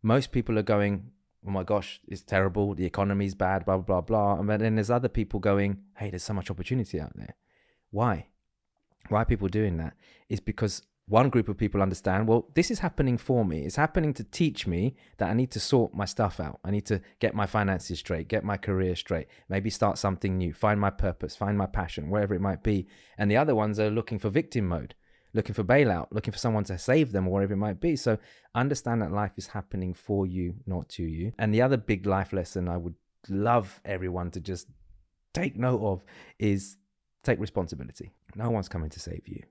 [0.02, 1.10] Most people are going,
[1.46, 2.74] oh my gosh, it's terrible.
[2.74, 4.40] The economy's bad, blah, blah, blah, blah.
[4.40, 7.36] And then there's other people going, hey, there's so much opportunity out there.
[7.90, 8.28] Why?
[9.08, 9.94] Why are people doing that?
[10.28, 13.64] Is because one group of people understand, well, this is happening for me.
[13.64, 16.58] It's happening to teach me that I need to sort my stuff out.
[16.64, 20.52] I need to get my finances straight, get my career straight, maybe start something new,
[20.52, 22.88] find my purpose, find my passion, wherever it might be.
[23.16, 24.96] And the other ones are looking for victim mode,
[25.36, 27.94] looking for bailout, looking for someone to save them or whatever it might be.
[27.94, 28.18] So
[28.54, 31.32] understand that life is happening for you, not to you.
[31.38, 32.94] And the other big life lesson I would
[33.28, 34.66] love everyone to just
[35.34, 36.02] take note of
[36.38, 36.78] is
[37.22, 38.12] take responsibility.
[38.34, 39.42] No one's coming to save you.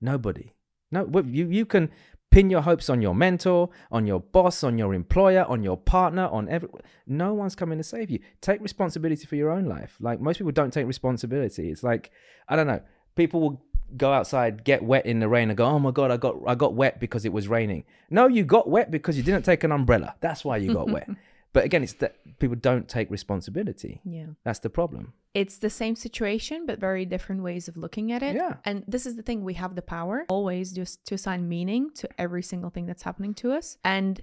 [0.00, 0.54] Nobody.
[0.90, 1.90] No, you you can
[2.30, 6.26] pin your hopes on your mentor, on your boss, on your employer, on your partner,
[6.28, 6.68] on every.
[7.06, 8.20] No one's coming to save you.
[8.40, 9.96] Take responsibility for your own life.
[10.00, 11.70] Like most people don't take responsibility.
[11.70, 12.10] It's like
[12.48, 12.80] I don't know.
[13.16, 13.62] People will
[13.96, 16.54] go outside, get wet in the rain, and go, "Oh my god, I got I
[16.54, 19.72] got wet because it was raining." No, you got wet because you didn't take an
[19.72, 20.14] umbrella.
[20.20, 21.08] That's why you got wet.
[21.52, 24.00] But again, it's that people don't take responsibility.
[24.04, 24.26] Yeah.
[24.44, 25.14] That's the problem.
[25.34, 28.36] It's the same situation, but very different ways of looking at it.
[28.36, 28.56] Yeah.
[28.64, 32.08] And this is the thing we have the power always just to assign meaning to
[32.18, 33.78] every single thing that's happening to us.
[33.84, 34.20] And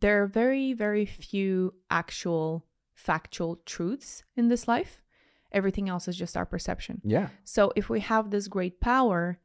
[0.00, 5.02] there are very, very few actual factual truths in this life.
[5.52, 7.00] Everything else is just our perception.
[7.04, 7.28] Yeah.
[7.44, 9.38] So if we have this great power,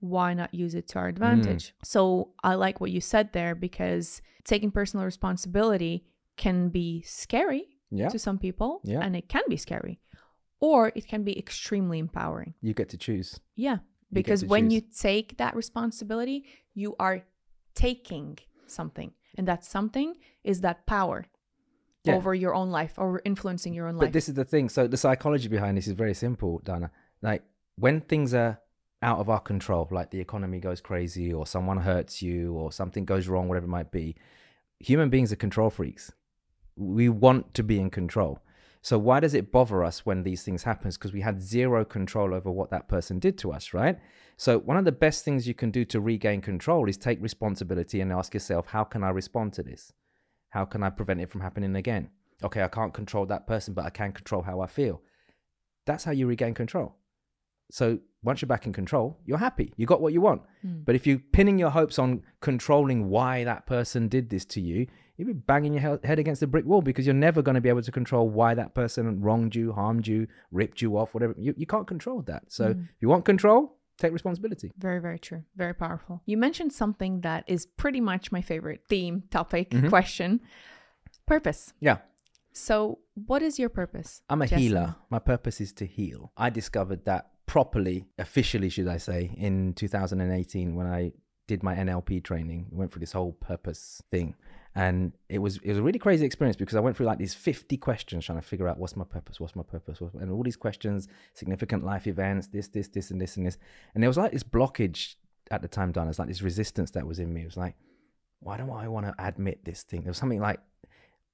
[0.00, 1.68] why not use it to our advantage?
[1.68, 1.72] Mm.
[1.86, 6.04] So I like what you said there because taking personal responsibility
[6.36, 8.08] can be scary Yeah.
[8.08, 9.00] to some people Yeah.
[9.02, 10.00] and it can be scary
[10.60, 13.38] or it can be extremely empowering You get to choose.
[13.56, 13.78] yeah
[14.12, 14.74] because to when choose.
[14.74, 17.22] you take that responsibility you are
[17.74, 21.26] taking something and that something is that power
[22.04, 22.14] Yeah.
[22.14, 24.70] over your own life or influencing your own But life this is the thing.
[24.70, 26.90] So the psychology behind this is very simple, Dana.
[27.20, 27.42] Like
[27.76, 28.60] when things are
[29.02, 33.04] out of our control, like the economy goes crazy or someone hurts you or something
[33.04, 34.16] goes wrong, whatever it might be,
[34.78, 36.12] human beings are control freaks.
[36.76, 38.40] We want to be in control.
[38.82, 40.90] So why does it bother us when these things happen?
[40.90, 43.98] Because we had zero control over what that person did to us, right?
[44.38, 48.00] So one of the best things you can do to regain control is take responsibility
[48.00, 49.92] and ask yourself, how can I respond to this?
[50.50, 52.10] How can I prevent it from happening again?
[52.42, 55.00] Okay, I can't control that person, but I can control how I feel.
[55.86, 56.96] That's how you regain control.
[57.70, 59.72] So once you're back in control, you're happy.
[59.76, 60.42] You got what you want.
[60.66, 60.84] Mm.
[60.84, 64.86] But if you're pinning your hopes on controlling why that person did this to you,
[65.16, 67.68] you'll be banging your head against the brick wall because you're never going to be
[67.68, 71.34] able to control why that person wronged you, harmed you, ripped you off, whatever.
[71.38, 72.44] You, you can't control that.
[72.48, 72.82] So Mm.
[72.84, 74.72] if you want control, take responsibility.
[74.78, 75.44] Very, very true.
[75.56, 76.22] Very powerful.
[76.26, 79.88] You mentioned something that is pretty much my favorite theme, topic, Mhm.
[79.88, 80.40] question
[81.26, 81.72] purpose.
[81.80, 81.98] Yeah.
[82.52, 84.22] So, what is your purpose?
[84.28, 84.96] I'm a healer.
[85.08, 86.32] My purpose is to heal.
[86.36, 91.12] I discovered that properly, officially, should I say, in 2018 when I
[91.46, 92.66] did my NLP training.
[92.72, 94.34] I went through this whole purpose thing.
[94.74, 97.34] And it was it was a really crazy experience because I went through like these
[97.34, 100.44] 50 questions trying to figure out what's my purpose, what's my purpose, what's and all
[100.44, 103.58] these questions, significant life events, this, this, this, and this, and this.
[103.94, 105.16] And there was like this blockage
[105.50, 106.08] at the time done.
[106.08, 107.42] It's like this resistance that was in me.
[107.42, 107.74] It was like,
[108.38, 110.02] why don't I want to admit this thing?
[110.02, 110.60] There was something like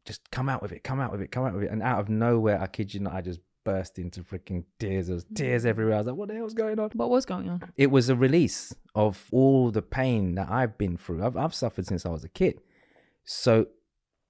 [0.07, 1.71] just come out with it, come out with it, come out with it.
[1.71, 5.09] And out of nowhere, I kid you not, I just burst into freaking tears.
[5.09, 5.97] There was tears everywhere.
[5.97, 6.91] I was like, what the hell's going on?
[6.95, 7.63] What was going on?
[7.77, 11.25] It was a release of all the pain that I've been through.
[11.25, 12.61] I've, I've suffered since I was a kid.
[13.27, 13.67] So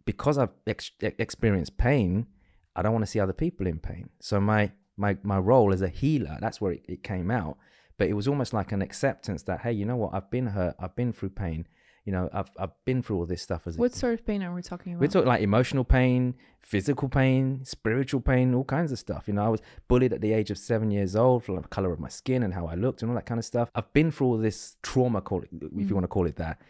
[0.05, 2.27] because I've ex- experienced pain,
[2.75, 4.09] I don't want to see other people in pain.
[4.21, 7.57] So my, my, my role as a healer, that's where it, it came out.
[7.99, 10.13] But it was almost like an acceptance that, hey, you know what?
[10.15, 10.75] I've been hurt.
[10.79, 11.67] I've been through pain.
[12.05, 14.43] You know, I've, I've been through all this stuff as a What sort of pain
[14.43, 15.01] are we talking about?
[15.01, 19.25] we're talking like emotional pain, physical pain, spiritual pain, all kinds of stuff.
[19.27, 21.93] You know, I was bullied at the age of seven years old for the color
[21.93, 23.71] of my skin and how I looked and all that kind of stuff.
[23.75, 25.89] I've been through all this trauma, call it, if Mm.
[25.89, 26.61] you want to call it that.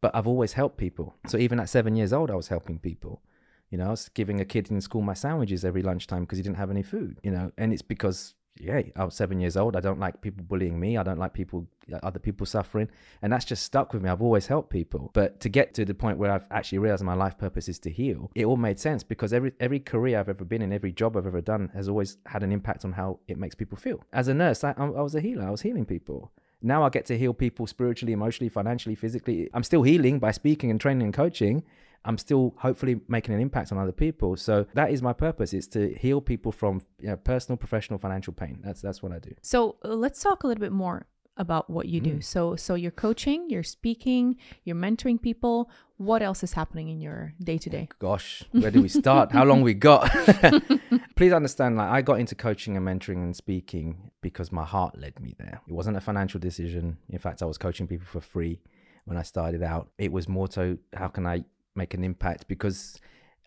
[0.00, 1.14] But I've always helped people.
[1.26, 3.22] So even at seven years old, I was helping people.
[3.70, 6.42] You know, I was giving a kid in school my sandwiches every lunchtime because he
[6.42, 7.18] didn't have any food.
[7.22, 9.76] You know, and it's because yeah, I was seven years old.
[9.76, 10.96] I don't like people bullying me.
[10.96, 12.90] I don't like people, uh, other people suffering,
[13.22, 14.10] and that's just stuck with me.
[14.10, 17.14] I've always helped people, but to get to the point where I've actually realized my
[17.14, 20.44] life purpose is to heal, it all made sense because every every career I've ever
[20.44, 23.38] been in, every job I've ever done, has always had an impact on how it
[23.38, 24.04] makes people feel.
[24.12, 25.46] As a nurse, I, I was a healer.
[25.46, 26.32] I was healing people.
[26.62, 29.48] Now I get to heal people spiritually, emotionally, financially, physically.
[29.54, 31.64] I'm still healing by speaking and training and coaching,
[32.04, 34.36] I'm still hopefully making an impact on other people.
[34.36, 35.52] So that is my purpose.
[35.52, 38.60] It's to heal people from you know, personal, professional, financial pain.
[38.62, 39.34] That's that's what I do.
[39.42, 41.06] So uh, let's talk a little bit more
[41.40, 42.16] about what you do.
[42.16, 42.24] Mm.
[42.24, 45.70] So so you're coaching, you're speaking, you're mentoring people.
[45.96, 47.88] What else is happening in your day to day?
[47.98, 49.32] Gosh, where do we start?
[49.32, 50.10] How long we got?
[51.16, 55.18] Please understand like I got into coaching and mentoring and speaking because my heart led
[55.18, 55.60] me there.
[55.66, 56.98] It wasn't a financial decision.
[57.08, 58.60] In fact, I was coaching people for free
[59.06, 59.88] when I started out.
[59.98, 63.00] It was more so how can I make an impact because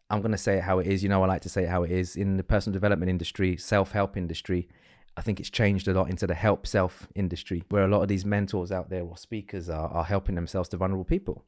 [0.09, 1.03] I'm going to say it how it is.
[1.03, 2.15] You know, I like to say it how it is.
[2.15, 4.67] In the personal development industry, self help industry,
[5.15, 8.07] I think it's changed a lot into the help self industry, where a lot of
[8.07, 11.45] these mentors out there or speakers are, are helping themselves to vulnerable people.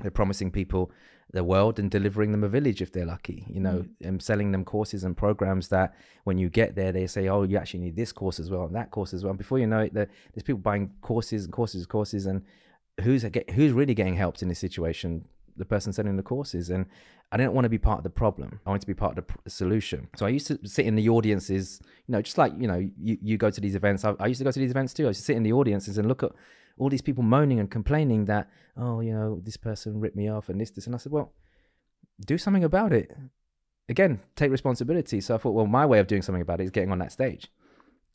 [0.00, 0.90] They're promising people
[1.32, 4.06] the world and delivering them a village if they're lucky, you know, mm.
[4.06, 7.56] and selling them courses and programs that when you get there, they say, oh, you
[7.56, 9.30] actually need this course as well and that course as well.
[9.30, 10.08] And before you know it, there's
[10.44, 12.26] people buying courses and courses and courses.
[12.26, 12.42] And
[13.00, 15.26] who's, who's really getting helped in this situation?
[15.56, 16.86] The person selling the courses and
[17.30, 18.60] I didn't want to be part of the problem.
[18.66, 20.08] I wanted to be part of the solution.
[20.16, 23.16] So I used to sit in the audiences, you know, just like, you know, you,
[23.22, 24.04] you go to these events.
[24.04, 25.04] I, I used to go to these events too.
[25.04, 26.32] I used to sit in the audiences and look at
[26.76, 30.48] all these people moaning and complaining that, oh, you know, this person ripped me off
[30.50, 30.86] and this, this.
[30.86, 31.32] And I said, well,
[32.26, 33.16] do something about it.
[33.88, 35.20] Again, take responsibility.
[35.20, 37.12] So I thought, well, my way of doing something about it is getting on that
[37.12, 37.50] stage.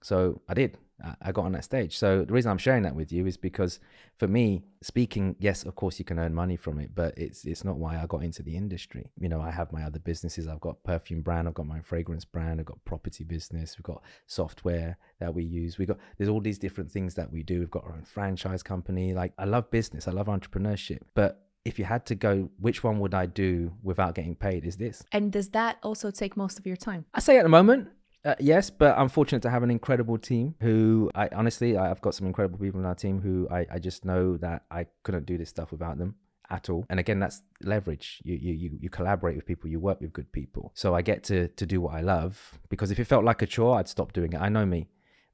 [0.01, 0.77] So I did.
[1.21, 1.95] I got on that stage.
[1.95, 3.79] So the reason I'm sharing that with you is because
[4.17, 7.63] for me, speaking, yes, of course you can earn money from it, but it's it's
[7.63, 9.11] not why I got into the industry.
[9.19, 10.47] You know, I have my other businesses.
[10.47, 14.01] I've got perfume brand, I've got my fragrance brand, I've got property business, we've got
[14.25, 15.77] software that we use.
[15.77, 17.59] We got there's all these different things that we do.
[17.59, 19.13] We've got our own franchise company.
[19.13, 22.99] Like I love business, I love entrepreneurship, but if you had to go, which one
[22.99, 24.65] would I do without getting paid?
[24.65, 25.03] Is this?
[25.11, 27.05] And does that also take most of your time?
[27.13, 27.89] I say at the moment,
[28.27, 32.13] uh, yes, but I'm fortunate to have an incredible team who I honestly, I've got
[32.13, 35.37] some incredible people in our team who I, I just know that I couldn't do
[35.37, 36.15] this stuff without them
[36.49, 36.85] at all.
[36.89, 38.21] And again, that's leverage.
[38.25, 40.71] You, you you you collaborate with people, you work with good people.
[40.75, 43.47] So I get to to do what I love because if it felt like a
[43.47, 44.41] chore, I'd stop doing it.
[44.41, 44.87] I know me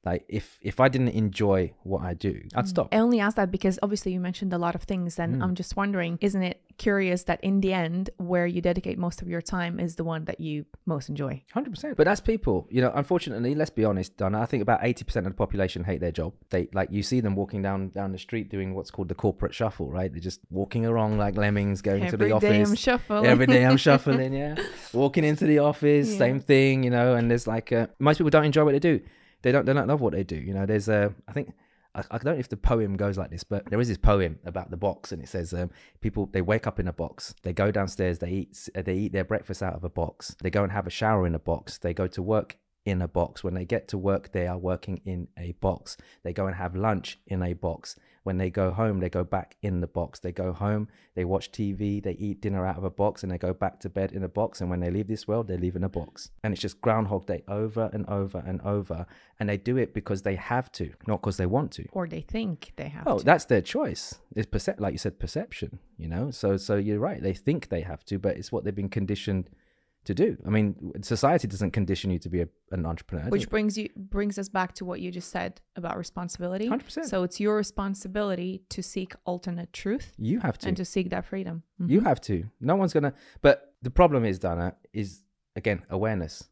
[0.04, 2.88] like if if i didn't enjoy what i do i'd stop.
[2.92, 5.42] I only ask that because obviously you mentioned a lot of things and mm.
[5.42, 9.28] i'm just wondering isn't it curious that in the end where you dedicate most of
[9.28, 11.42] your time is the one that you most enjoy?
[11.54, 12.66] 100% but that's people.
[12.70, 16.00] You know unfortunately let's be honest Dana i think about 80% of the population hate
[16.00, 16.34] their job.
[16.50, 19.54] They like you see them walking down down the street doing what's called the corporate
[19.54, 20.10] shuffle right?
[20.12, 23.26] They're just walking along like lemmings going every to the office Every day I'm shuffling.
[23.26, 24.56] every day i'm shuffling yeah.
[24.92, 26.18] Walking into the office yeah.
[26.18, 29.00] same thing you know and there's like uh, most people don't enjoy what they do
[29.44, 30.36] they don't they don't love what they do.
[30.36, 31.54] You know, there's a I think
[31.94, 34.38] I, I don't know if the poem goes like this, but there is this poem
[34.44, 37.52] about the box, and it says um, people they wake up in a box, they
[37.52, 40.72] go downstairs, they eat they eat their breakfast out of a box, they go and
[40.72, 43.42] have a shower in a box, they go to work in a box.
[43.42, 45.96] When they get to work, they are working in a box.
[46.22, 47.96] They go and have lunch in a box.
[48.24, 50.18] When they go home, they go back in the box.
[50.18, 53.36] They go home, they watch TV, they eat dinner out of a box, and they
[53.36, 54.62] go back to bed in a box.
[54.62, 56.30] And when they leave this world, they leave in a box.
[56.42, 59.04] And it's just Groundhog Day over and over and over.
[59.38, 61.86] And they do it because they have to, not because they want to.
[61.92, 63.24] Or they think they have oh, to.
[63.24, 64.14] that's their choice.
[64.34, 66.30] It's percep- like you said, perception, you know?
[66.30, 67.22] So, so you're right.
[67.22, 69.50] They think they have to, but it's what they've been conditioned–
[70.04, 70.36] to do.
[70.46, 73.28] I mean, society doesn't condition you to be a, an entrepreneur.
[73.30, 76.68] Which brings you brings us back to what you just said about responsibility.
[76.68, 77.06] 100%.
[77.06, 80.12] So it's your responsibility to seek alternate truth.
[80.18, 80.68] You have to.
[80.68, 81.62] And to seek that freedom.
[81.80, 81.92] Mm-hmm.
[81.92, 82.44] You have to.
[82.60, 85.22] No one's going to but the problem is Dana is
[85.56, 86.48] again awareness.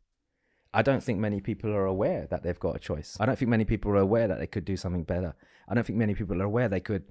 [0.74, 3.16] I don't think many people are aware that they've got a choice.
[3.20, 5.34] I don't think many people are aware that they could do something better.
[5.68, 7.04] I don't think many people are aware they could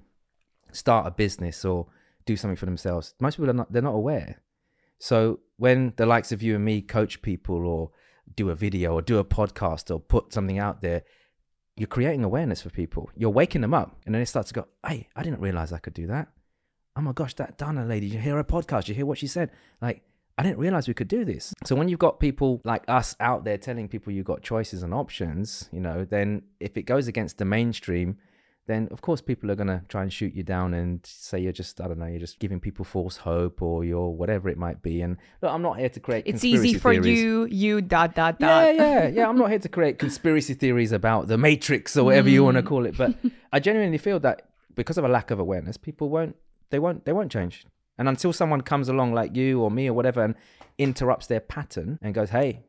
[0.72, 1.86] start a business or
[2.26, 3.14] do something for themselves.
[3.20, 4.40] Most people are not they're not aware.
[5.02, 7.90] So when the likes of you and me coach people or
[8.36, 11.02] do a video or do a podcast or put something out there,
[11.76, 13.10] you're creating awareness for people.
[13.16, 13.96] You're waking them up.
[14.06, 16.28] And then they start to go, hey, I didn't realize I could do that.
[16.94, 19.50] Oh my gosh, that Dana lady, you hear her podcast, you hear what she said.
[19.80, 20.02] Like,
[20.38, 21.52] I didn't realize we could do this.
[21.64, 24.94] So when you've got people like us out there telling people you've got choices and
[24.94, 28.18] options, you know, then if it goes against the mainstream,
[28.66, 31.52] then of course people are going to try and shoot you down and say you're
[31.52, 34.82] just i don't know you're just giving people false hope or you're whatever it might
[34.82, 36.54] be and look i'm not here to create conspiracy.
[36.54, 37.18] it's easy for theories.
[37.20, 40.92] you you dot dot dot yeah yeah yeah i'm not here to create conspiracy theories
[40.92, 42.32] about the matrix or whatever mm.
[42.32, 43.14] you want to call it but
[43.52, 46.36] i genuinely feel that because of a lack of awareness people won't
[46.70, 47.66] they won't they won't change
[47.98, 50.34] And until someone comes along like you or me or whatever and
[50.78, 52.64] interrupts their pattern and goes, "Hey,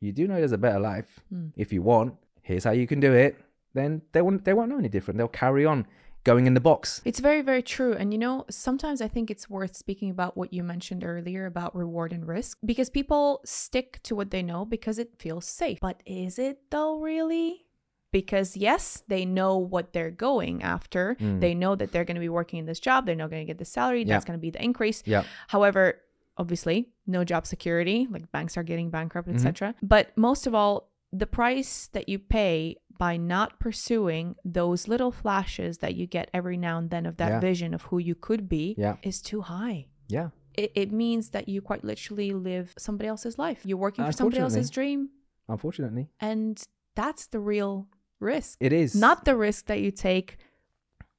[0.00, 1.52] you do know there's a better life Mm.
[1.56, 2.14] if you want.
[2.42, 3.36] Here's how you can do it."
[3.74, 5.18] Then they won't they won't know any different.
[5.18, 5.86] They'll carry on
[6.24, 7.00] going in the box.
[7.04, 7.94] It's very, very true.
[7.94, 11.74] And you know, sometimes I think it's worth speaking about what you mentioned earlier about
[11.74, 15.78] reward and risk because people stick to what they know because it feels safe.
[15.80, 17.64] But is it though, really?
[18.10, 21.16] Because yes, they know what they're going after.
[21.20, 21.40] Mm.
[21.40, 23.06] They know that they're going to be working in this job.
[23.06, 24.00] They're not going to get the salary.
[24.00, 24.14] Yeah.
[24.14, 25.02] That's going to be the increase.
[25.04, 25.24] Yeah.
[25.48, 26.00] However,
[26.38, 29.74] obviously, no job security, like banks are getting bankrupt, etc.
[29.82, 35.78] But most of all, the price that you pay by not pursuing those little flashes
[35.78, 37.40] that you get every now and then of that Yeah.
[37.40, 38.96] vision of who you could be Yeah.
[39.02, 39.86] is too high.
[40.08, 40.30] Yeah.
[40.54, 43.60] It, it means that you quite literally live somebody else's life.
[43.64, 45.10] You're working for somebody else's dream,
[45.48, 46.60] Unfortunately, and
[46.96, 47.86] that's the real
[48.20, 48.58] risk.
[48.60, 50.36] it is Not the risk that you take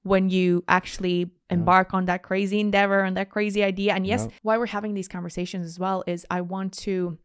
[0.03, 3.93] when you actually embark on that crazy endeavor and that crazy idea.
[3.93, 4.31] And yes, No.
[4.43, 7.17] why we're having these conversations as well is I want to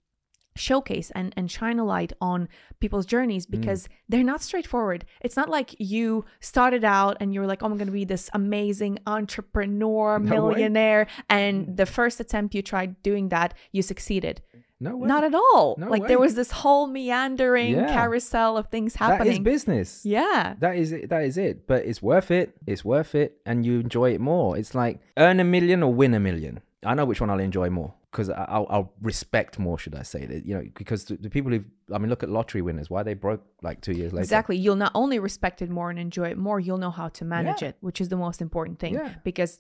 [0.57, 2.49] showcase and, and shine a light on
[2.81, 3.59] people's journeys hmm.
[3.59, 5.05] because they're not straightforward.
[5.21, 8.31] It's not like you started out and you're like, oh, I'm going to be this
[8.33, 10.55] amazing entrepreneur, No way.
[10.55, 11.07] millionaire.
[11.29, 11.75] And hmm.
[11.75, 14.43] the first attempt you tried doing that, you succeeded.
[14.81, 15.09] no way.
[15.09, 15.77] Not at all.
[15.79, 17.93] No like there was this whole meandering Yeah.
[17.93, 19.27] carousel of things happening.
[19.27, 20.05] that is business.
[20.05, 20.55] yeah.
[20.59, 21.09] That is it.
[21.09, 21.67] That is it.
[21.67, 22.57] But it's worth it.
[22.67, 24.57] It's worth it, and you enjoy it more.
[24.57, 26.61] It's like earn a million or win a million.
[26.85, 30.25] I know which one I'll enjoy more because I'll, I'll respect more, should I say?
[30.25, 32.89] That you know, because the, the people who I mean, look at lottery winners.
[32.89, 34.23] Why they broke like two years later?
[34.23, 34.57] Exactly.
[34.57, 37.61] You'll not only respect it more and enjoy it more, you'll know how to manage
[37.63, 37.71] Yeah.
[37.71, 38.95] it, which is the most important thing.
[38.95, 39.11] Yeah.
[39.25, 39.53] Because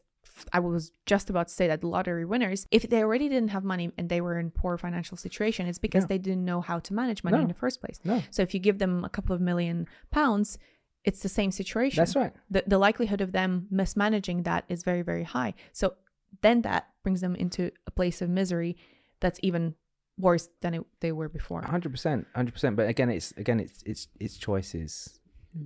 [0.52, 3.90] I was just about to say that lottery winners, if they already didn't have money
[3.98, 7.22] and they were in poor financial situation, it's because they didn't know how to manage
[7.24, 7.42] money No.
[7.42, 7.98] in the first place.
[8.04, 10.58] No, So if you give them a couple of million pounds,
[11.04, 12.00] it's the same situation.
[12.00, 12.32] that's right.
[12.50, 15.52] The, the likelihood of them mismanaging that is very, very high.
[15.72, 15.94] So
[16.40, 18.76] then that brings them into a place of misery
[19.20, 19.76] that's even
[20.18, 21.62] worse than it, they were before.
[21.62, 22.74] hundred percent, hundred percent.
[22.74, 25.20] But again, it's again, it's it's it's choices.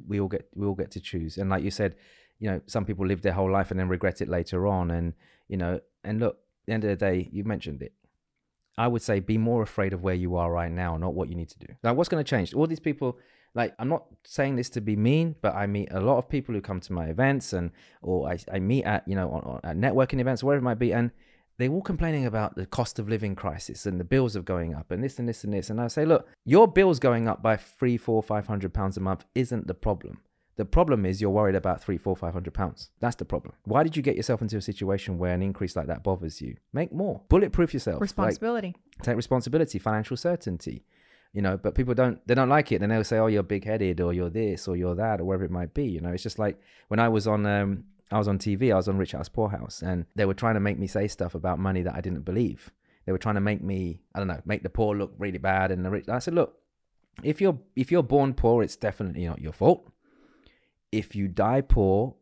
[0.07, 1.97] We all get we all get to choose, and like you said,
[2.39, 5.15] you know, some people live their whole life and then regret it later on, and
[5.49, 7.95] you know, and look, the end of the day, you mentioned it.
[8.77, 11.35] I would say be more afraid of where you are right now, not what you
[11.35, 11.67] need to do.
[11.83, 12.55] Like, what's going to change?
[12.55, 13.19] All these people,
[13.55, 16.55] like, I'm not saying this to be mean, but I meet a lot of people
[16.55, 17.73] who come to my events and,
[18.03, 20.79] or I, I meet at, you know, on, on, at networking events, wherever it might
[20.79, 21.11] be, and
[21.59, 24.91] they're all complaining about the cost of living crisis and the bills are going up
[24.91, 25.71] and this and this and this.
[25.71, 29.01] And I say, look, your bills going up by three, four, five hundred pounds a
[29.01, 30.21] month isn't the problem.
[30.57, 32.91] The problem is you're worried about three, four, five hundred pounds.
[33.01, 33.55] That's the problem.
[33.65, 36.57] Why did you get yourself into a situation where an increase like that bothers you?
[36.73, 37.23] Make more.
[37.29, 37.97] Bulletproof yourself.
[37.97, 38.75] Like, Responsibility.
[39.03, 40.85] take responsibility, financial certainty.
[41.33, 42.81] You know, but people don't they don't like it.
[42.81, 45.45] Then they'll say, Oh, you're big headed or you're this or you're that or whatever
[45.45, 45.85] it might be.
[45.85, 48.77] You know, it's just like when I was on um I was on TV, I
[48.77, 51.35] was on Rich House Poor House, and they were trying to make me say stuff
[51.35, 52.71] about money that I didn't believe.
[53.05, 55.71] They were trying to make me, I don't know, make the poor look really bad
[55.71, 56.09] and the rich.
[56.09, 56.59] I said, look,
[57.23, 59.91] if you're if you're born poor, it's definitely not your fault.
[60.93, 62.17] If you die poor,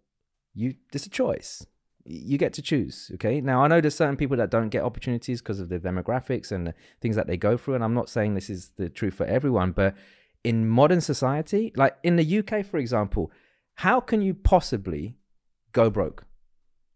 [0.55, 1.66] you it's a choice.
[2.05, 3.11] You get to choose.
[3.14, 3.40] Okay.
[3.40, 6.68] Now I know there's certain people that don't get opportunities because of the demographics and
[6.68, 9.27] the things that they go through, and I'm not saying this is the truth for
[9.27, 9.94] everyone, but
[10.44, 13.33] in modern society, like in the UK, for example,
[13.75, 15.16] how can you possibly
[15.76, 16.24] go broke?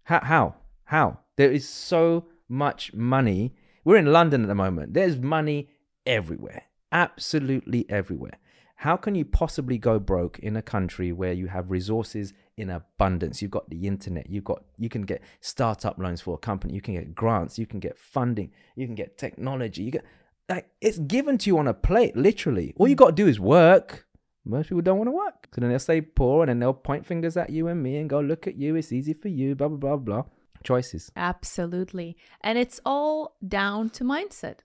[0.05, 0.21] How?
[0.21, 0.55] How?
[0.85, 1.21] How?
[1.37, 3.55] There is so much money.
[3.85, 4.95] We're in London at the moment.
[4.95, 5.69] There's money
[6.07, 8.39] everywhere, absolutely everywhere.
[8.77, 13.43] How can you possibly go broke in a country where you have resources in abundance?
[13.43, 14.31] You've got the internet.
[14.31, 16.73] You've got you can get startup loans for a company.
[16.73, 17.59] You can get grants.
[17.59, 18.51] You can get funding.
[18.77, 19.83] You can get technology.
[19.83, 20.05] You get
[20.49, 22.73] like it's given to you on a plate, literally.
[22.79, 24.07] All you got to do is work.
[24.45, 25.49] Most people don't want to work.
[25.55, 28.09] So then they'll say poor and then they'll point fingers at you and me and
[28.09, 30.23] go, look at you, it's easy for you, blah, blah, blah, blah.
[30.65, 31.11] Choices.
[31.17, 32.17] Absolutely.
[32.43, 34.59] And it's all down to mindset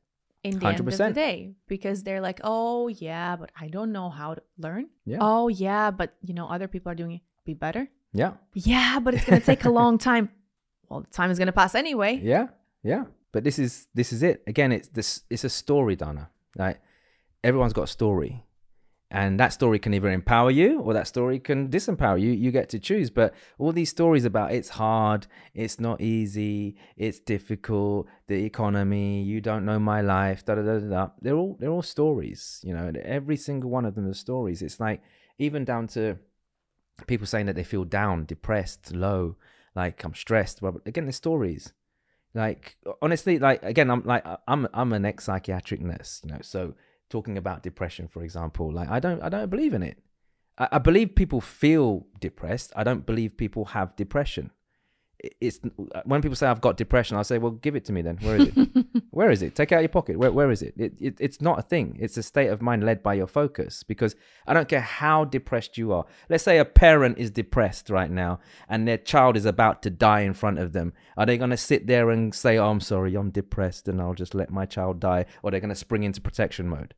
[0.44, 4.10] in the end of the day because they're like, oh, yeah, but I don't know
[4.10, 4.90] how to learn.
[5.06, 5.18] Yeah.
[5.22, 7.22] Oh, yeah, but you know, other people are doing it.
[7.46, 7.88] Be better.
[8.14, 8.34] Yeah.
[8.54, 10.30] Yeah, but it's going to take a long time.
[10.90, 12.20] Well, the time is going to pass anyway.
[12.22, 12.48] Yeah.
[12.84, 13.06] Yeah.
[13.32, 14.44] But this is this is it.
[14.48, 16.30] Again, it's this it's a story, Dana.
[16.58, 16.80] Like
[17.44, 18.46] everyone's got a story.
[19.12, 22.32] And that story can either empower you or that story can disempower you.
[22.32, 23.10] You get to choose.
[23.12, 29.42] But all these stories about it's hard, it's not easy, it's difficult, the economy, you
[29.42, 31.10] don't know my life, da da da da.
[31.22, 32.62] They're all they're all stories.
[32.64, 34.62] You know, every single one of them is stories.
[34.62, 35.02] It's like
[35.38, 36.18] even down to
[37.08, 39.36] people saying that they feel down, depressed, low,
[39.76, 40.62] like I'm stressed.
[40.62, 41.74] Well, again, they're stories.
[42.34, 46.40] Like honestly, like again, I'm like I'm I'm an ex psychiatric nurse, you know.
[46.42, 46.74] So
[47.10, 50.00] talking about depression, for example, like I don't I don't believe in it.
[50.58, 52.72] I, I believe people feel depressed.
[52.76, 54.52] I don't believe people have depression.
[55.42, 55.60] It's
[55.94, 58.18] uh, when people say I've got depression, I say, well, give it to me then.
[58.22, 58.86] Where is it?
[59.12, 59.56] where is it?
[59.56, 60.18] Take it out of your pocket.
[60.18, 60.74] Where, where is it?
[60.78, 61.18] It, it?
[61.20, 61.98] It's not a thing.
[62.00, 63.84] It's a state of mind led by your focus.
[63.84, 64.16] Because
[64.48, 66.06] I don't care how depressed you are.
[66.30, 70.22] Let's say a parent is depressed right now and their child is about to die
[70.22, 70.94] in front of them.
[71.18, 74.14] Are they going to sit there and say, oh, I'm sorry, I'm depressed and I'll
[74.14, 75.26] just let my child die?
[75.44, 76.94] Or they're going to spring into protection mode?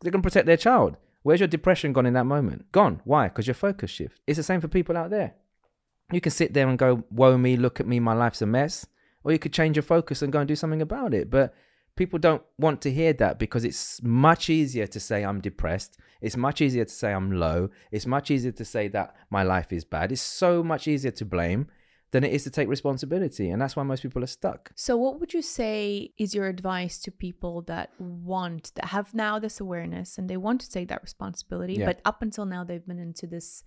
[0.00, 0.96] They're going to protect their child.
[1.22, 2.70] Where's your depression gone in that moment?
[2.70, 3.00] Gone.
[3.04, 3.26] Why?
[3.28, 4.20] Because your focus shift.
[4.28, 5.34] It's the same for people out there.
[6.12, 8.86] You can sit there and go, woe me, look at me, my life's a mess.
[9.24, 11.30] Or you could change your focus and go and do something about it.
[11.30, 11.52] But
[11.96, 15.98] people don't want to hear that because it's much easier to say I'm depressed.
[16.20, 17.70] It's much easier to say I'm low.
[17.90, 20.12] It's much easier to say that my life is bad.
[20.12, 21.66] It's so much easier to blame
[22.12, 23.50] than it is to take responsibility.
[23.50, 24.70] And that's why most people are stuck.
[24.76, 29.40] So, what would you say is your advice to people that want, that have now
[29.40, 31.86] this awareness and they want to take that responsibility, Yeah.
[31.86, 33.64] but up until now they've been into this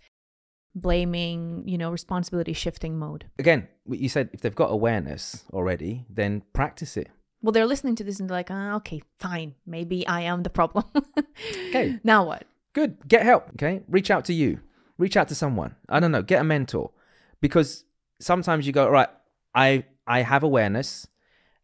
[0.76, 3.26] blaming, you know, responsibility shifting mode?
[3.38, 7.10] Again, you said if they've got awareness already, then practice it.
[7.42, 9.56] Well, they're listening to this and they're like, ah, okay, fine.
[9.66, 10.86] Maybe I am the problem.
[11.70, 12.00] Okay.
[12.04, 12.46] Now what?
[12.74, 12.98] Good.
[13.08, 13.48] Get help.
[13.54, 13.82] Okay.
[13.88, 14.60] Reach out to you.
[14.98, 15.76] Reach out to someone.
[15.88, 16.22] I don't know.
[16.24, 16.92] Get a mentor.
[17.42, 17.86] Because
[18.20, 19.08] sometimes you go, right,
[19.56, 21.08] I I have awareness.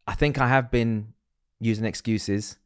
[0.07, 1.13] I think I have been
[1.59, 2.57] using excuses.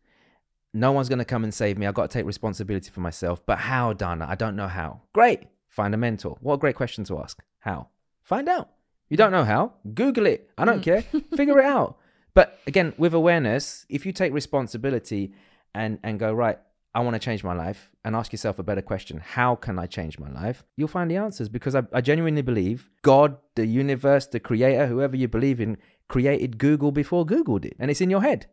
[0.74, 1.88] No one's gonna come and save me.
[1.88, 3.44] I've got to take responsibility for myself.
[3.46, 4.28] But how, Dana?
[4.30, 5.02] I don't know how.
[5.14, 5.44] Great.
[5.70, 6.38] Find a mentor.
[6.42, 7.42] What a great question to ask.
[7.60, 7.88] How?
[8.22, 8.70] Find out.
[9.08, 9.74] You don't know how?
[9.94, 10.50] Google it.
[10.58, 11.02] I don't care.
[11.36, 11.98] Figure it out.
[12.34, 15.34] But again, with awareness, if you take responsibility
[15.74, 16.60] and and go, right,
[16.94, 19.22] I want to change my life and ask yourself a better question.
[19.24, 20.64] How can I change my life?
[20.76, 25.16] You'll find the answers because I, I genuinely believe God, the universe, the creator, whoever
[25.16, 27.76] you believe in, created Google before Google did.
[27.80, 28.48] And it's in your head.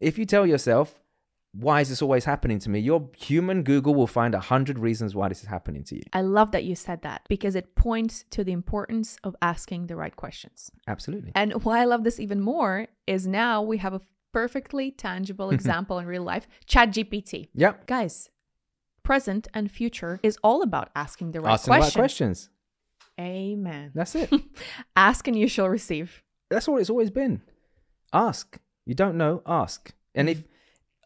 [0.00, 1.00] If you tell yourself,
[1.58, 2.78] why is this always happening to me?
[2.80, 6.02] Your human Google will find a hundred reasons why this is happening to you.
[6.12, 9.96] I love that you said that because it points to the importance of asking the
[9.96, 10.70] right questions.
[10.86, 11.32] Absolutely.
[11.34, 14.00] And why I love this even more is now we have a
[14.32, 17.48] perfectly tangible example in real life ChatGPT.
[17.54, 17.86] Yep.
[17.86, 18.28] Guys,
[19.02, 22.48] present and future is all about asking the right Asking the right questions.
[22.48, 22.50] questions.
[23.18, 23.92] Amen.
[23.94, 24.30] That's it.
[24.96, 26.22] Ask and you shall receive.
[26.50, 27.40] That's what it's always been.
[28.12, 28.58] Ask.
[28.84, 29.92] You don't know, ask.
[30.14, 30.44] And if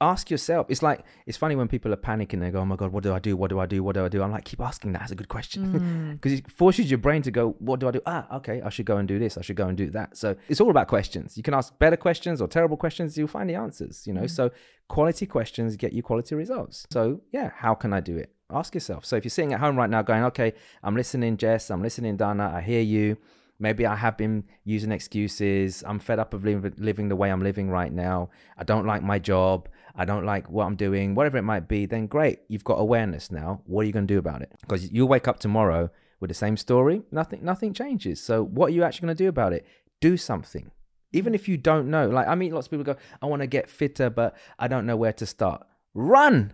[0.01, 2.41] ask yourself, it's like it's funny when people are panicking.
[2.41, 3.37] They go, "Oh my god, what do I do?
[3.37, 3.83] What do I do?
[3.83, 5.01] What do I do?" I'm like, keep asking that.
[5.01, 8.01] That's a good question because it forces your brain to go, "What do I do?"
[8.07, 9.37] Ah, okay, I should go and do this.
[9.37, 10.17] I should go and do that.
[10.17, 11.37] So it's all about questions.
[11.37, 13.19] You can ask better questions or terrible questions.
[13.19, 14.07] You'll find the answers.
[14.07, 14.51] You know, so
[14.89, 16.87] quality questions get you quality results.
[16.91, 18.33] So yeah, how can I do it?
[18.51, 19.05] Ask yourself.
[19.05, 21.71] So if you're sitting at home right now, going, "Okay, I'm listening, Jess.
[21.71, 22.53] I'm listening, Dana.
[22.55, 23.17] I hear you."
[23.63, 25.85] Maybe I have been using excuses.
[25.87, 28.31] I'm fed up of living, living the way I'm living right now.
[28.57, 29.69] I don't like my job.
[29.95, 31.87] I don't like what I'm doing, whatever it might be.
[31.87, 33.63] Then great, you've got awareness now.
[33.67, 34.53] What are you going to do about it?
[34.61, 37.03] Because you'll wake up tomorrow with the same story.
[37.11, 38.21] Nothing, nothing changes.
[38.23, 39.67] So what are you actually going to do about it?
[40.01, 40.71] Do something.
[41.13, 42.09] Even if you don't know.
[42.09, 44.87] Like I meet lots of people go, I want to get fitter, but I don't
[44.87, 45.67] know where to start.
[45.95, 46.53] Run.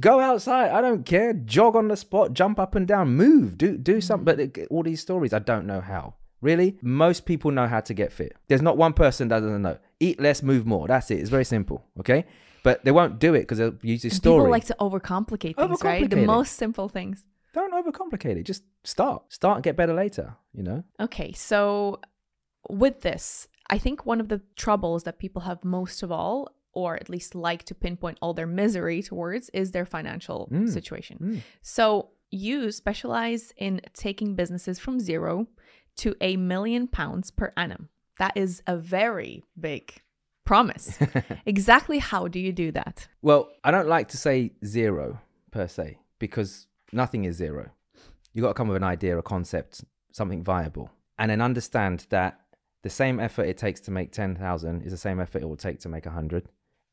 [0.00, 0.70] Go outside.
[0.70, 1.32] I don't care.
[1.32, 2.32] Jog on the spot.
[2.34, 3.14] Jump up and down.
[3.16, 3.56] Move.
[3.56, 4.34] Do do something.
[4.34, 4.46] Mm-hmm.
[4.50, 6.14] But it- all these stories, I don't know how.
[6.40, 8.36] Really, most people know how to get fit.
[8.48, 9.78] There's not one person that doesn't know.
[10.00, 10.86] Eat less, move more.
[10.86, 11.20] That's it.
[11.20, 11.82] It's very simple.
[12.00, 12.26] Okay,
[12.64, 14.38] but they won't do it because they'll use this And story.
[14.40, 16.10] people like to overcomplicate things, right?
[16.10, 16.26] The it.
[16.26, 17.24] most simple things.
[17.52, 18.42] don't overcomplicate it.
[18.42, 19.32] Just start.
[19.32, 20.34] Start and get better later.
[20.52, 20.82] You know.
[21.00, 22.00] Okay, so
[22.68, 26.96] with this, I think one of the troubles that people have most of all, or
[26.96, 31.18] at least like to pinpoint all their misery towards, is their financial Mm, situation.
[31.22, 31.40] mm.
[31.62, 35.46] So you specialize in taking businesses from zero
[35.98, 37.88] to a million pounds per annum.
[38.18, 40.00] That is a very big
[40.44, 40.98] promise.
[41.46, 43.08] exactly how do you do that?
[43.22, 45.20] Well, I don't like to say zero
[45.50, 47.70] per se because nothing is zero.
[48.32, 52.40] You've got to come with an idea, a concept, something viable, and then understand that
[52.82, 55.56] the same effort it takes to make ten thousand is the same effort it will
[55.56, 56.48] take to make a hundred,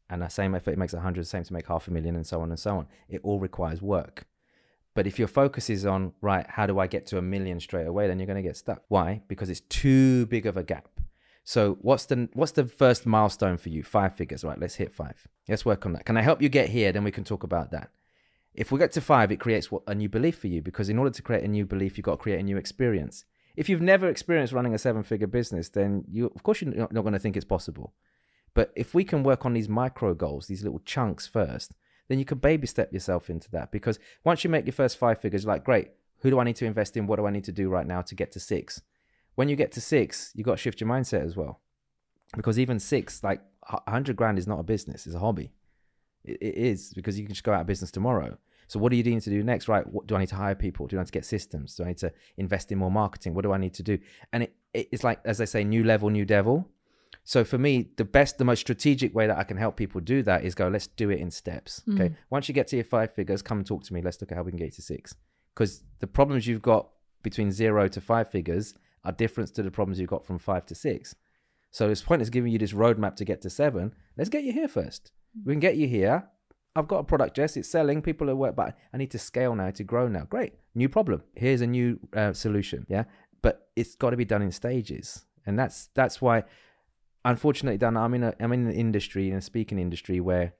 [0.09, 2.15] and the same effort it makes a hundred the same to make half a million,
[2.15, 2.87] and so on and so on.
[3.09, 4.25] It all requires work.
[4.93, 7.87] But if your focus is on right, how do I get to a million straight
[7.87, 8.83] away, then you're going to get stuck.
[8.89, 9.21] Why?
[9.27, 10.89] Because it's too big of a gap.
[11.43, 13.83] So what's the what's the first milestone for you?
[13.83, 14.59] Five figures, right?
[14.59, 15.27] Let's hit five.
[15.47, 16.05] Let's work on that.
[16.05, 16.91] Can I help you get here?
[16.91, 17.89] Then we can talk about that.
[18.53, 21.11] If we get to five, it creates a new belief for you because in order
[21.11, 23.25] to create a new belief, you've got to create a new experience.
[23.55, 27.13] If you've never experienced running a seven-figure business, then you of course you're not, going
[27.13, 27.93] to think it's possible.
[28.53, 31.73] But if we can work on these micro goals, these little chunks first,
[32.09, 33.71] then you can baby step yourself into that.
[33.71, 36.65] Because once you make your first five figures, like, great, who do I need to
[36.65, 37.07] invest in?
[37.07, 38.81] What do I need to do right now to get to six?
[39.35, 41.61] When you get to six, you got to shift your mindset as well.
[42.35, 45.51] Because even six, like a hundred grand is not a business, it's a hobby.
[46.23, 48.37] It, it is because you can just go out of business tomorrow.
[48.67, 49.67] So what do you need to do next?
[49.67, 49.85] Right?
[49.85, 50.87] What do I need to hire people?
[50.87, 51.75] Do I need to get systems?
[51.75, 53.33] Do I need to invest in more marketing?
[53.33, 53.99] What do I need to do?
[54.31, 56.69] And it, it it's like as I say, new level, new devil.
[57.23, 60.23] So for me, the best, the most strategic way that I can help people do
[60.23, 61.83] that is go, let's do it in steps.
[61.93, 62.09] Okay.
[62.09, 62.15] Mm.
[62.29, 64.01] Once you get to your five figures, come and talk to me.
[64.01, 65.13] Let's look at how we can get to six.
[65.53, 66.89] Because the problems you've got
[67.21, 68.73] between zero to five figures
[69.03, 71.15] are different to the problems you've got from five to six.
[71.71, 73.93] So his point is giving you this roadmap to get to seven.
[74.17, 75.11] Let's get you here first.
[75.45, 76.27] We can get you here.
[76.75, 77.57] I've got a product, Jess.
[77.57, 78.01] It's selling.
[78.01, 80.23] People are work, but I need to scale now to grow now.
[80.23, 81.23] Great, new problem.
[81.35, 82.85] Here's a new uh, solution.
[82.89, 83.05] Yeah,
[83.41, 86.43] but it's got to be done in stages, and that's that's why,
[87.25, 90.53] unfortunately, Dan, I'm in a I'm in an industry in a speaking industry where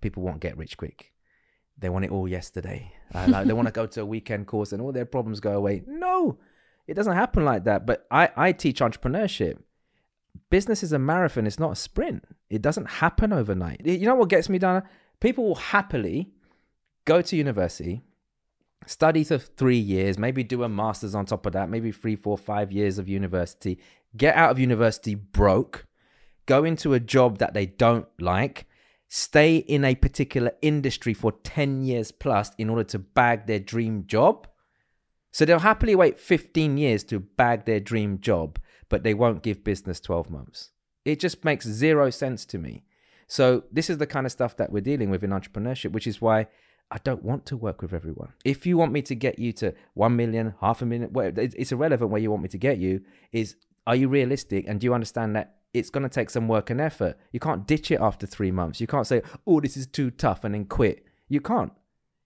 [0.00, 1.12] people won't get rich quick.
[1.76, 2.92] They want it all yesterday.
[3.14, 5.52] Uh, like they want to go to a weekend course and all their problems go
[5.52, 5.84] away.
[5.86, 6.38] No,
[6.88, 7.86] it doesn't happen like that.
[7.86, 9.58] But I I teach entrepreneurship.
[10.50, 12.24] Business is a marathon it's not a sprint.
[12.50, 13.82] It doesn't happen overnight.
[13.84, 14.82] You know what gets me done
[15.20, 16.30] people will happily
[17.04, 18.02] go to university
[18.86, 22.38] study for three years maybe do a master's on top of that maybe three four
[22.38, 23.78] five years of university
[24.16, 25.86] get out of university broke
[26.46, 28.66] go into a job that they don't like
[29.08, 34.04] stay in a particular industry for 10 years plus in order to bag their dream
[34.06, 34.46] job
[35.30, 38.58] so they'll happily wait 15 years to bag their dream job
[38.88, 40.70] but they won't give business 12 months.
[41.04, 42.84] It just makes zero sense to me.
[43.26, 46.20] So, this is the kind of stuff that we're dealing with in entrepreneurship, which is
[46.20, 46.46] why
[46.90, 48.32] I don't want to work with everyone.
[48.44, 52.10] If you want me to get you to 1 million, half a million, it's irrelevant
[52.10, 53.02] where you want me to get you,
[53.32, 53.56] is
[53.86, 56.80] are you realistic and do you understand that it's going to take some work and
[56.80, 57.18] effort?
[57.30, 58.80] You can't ditch it after three months.
[58.80, 61.04] You can't say, oh, this is too tough and then quit.
[61.28, 61.72] You can't.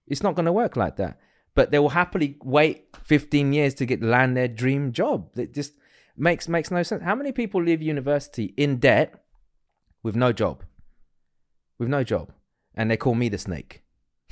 [0.06, 1.18] It's not going to work like that.
[1.54, 5.30] But they will happily wait 15 years to get land their dream job.
[5.36, 5.74] It just
[6.16, 7.02] makes makes no sense.
[7.02, 9.24] How many people leave university in debt
[10.02, 10.64] with no job?
[11.78, 12.32] With no job.
[12.74, 13.81] And they call me the snake.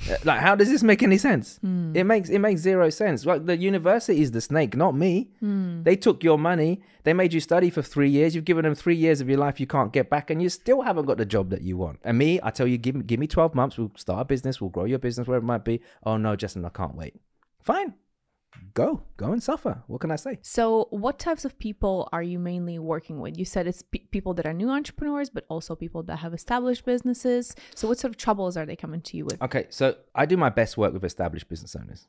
[0.25, 1.59] Like how does this make any sense?
[1.63, 1.95] Mm.
[1.95, 3.25] It makes it makes zero sense.
[3.25, 5.29] Like the university is the snake, not me.
[5.43, 5.83] Mm.
[5.83, 6.81] They took your money.
[7.03, 8.35] They made you study for three years.
[8.35, 10.81] You've given them three years of your life you can't get back, and you still
[10.81, 11.99] haven't got the job that you want.
[12.03, 13.77] And me, I tell you, give me give me twelve months.
[13.77, 14.61] We'll start a business.
[14.61, 15.81] We'll grow your business wherever it might be.
[16.03, 17.15] Oh no, Jessen, I can't wait.
[17.61, 17.93] Fine,
[18.73, 19.83] go go and suffer.
[19.87, 20.39] What can I say?
[20.41, 23.37] So, what types of people are you mainly working with?
[23.37, 26.85] You said it's pe- people that are new entrepreneurs, but also people that have established
[26.85, 27.55] businesses.
[27.75, 29.41] So, what sort of troubles are they coming to you with?
[29.41, 32.07] Okay, so I do my best work with established business owners.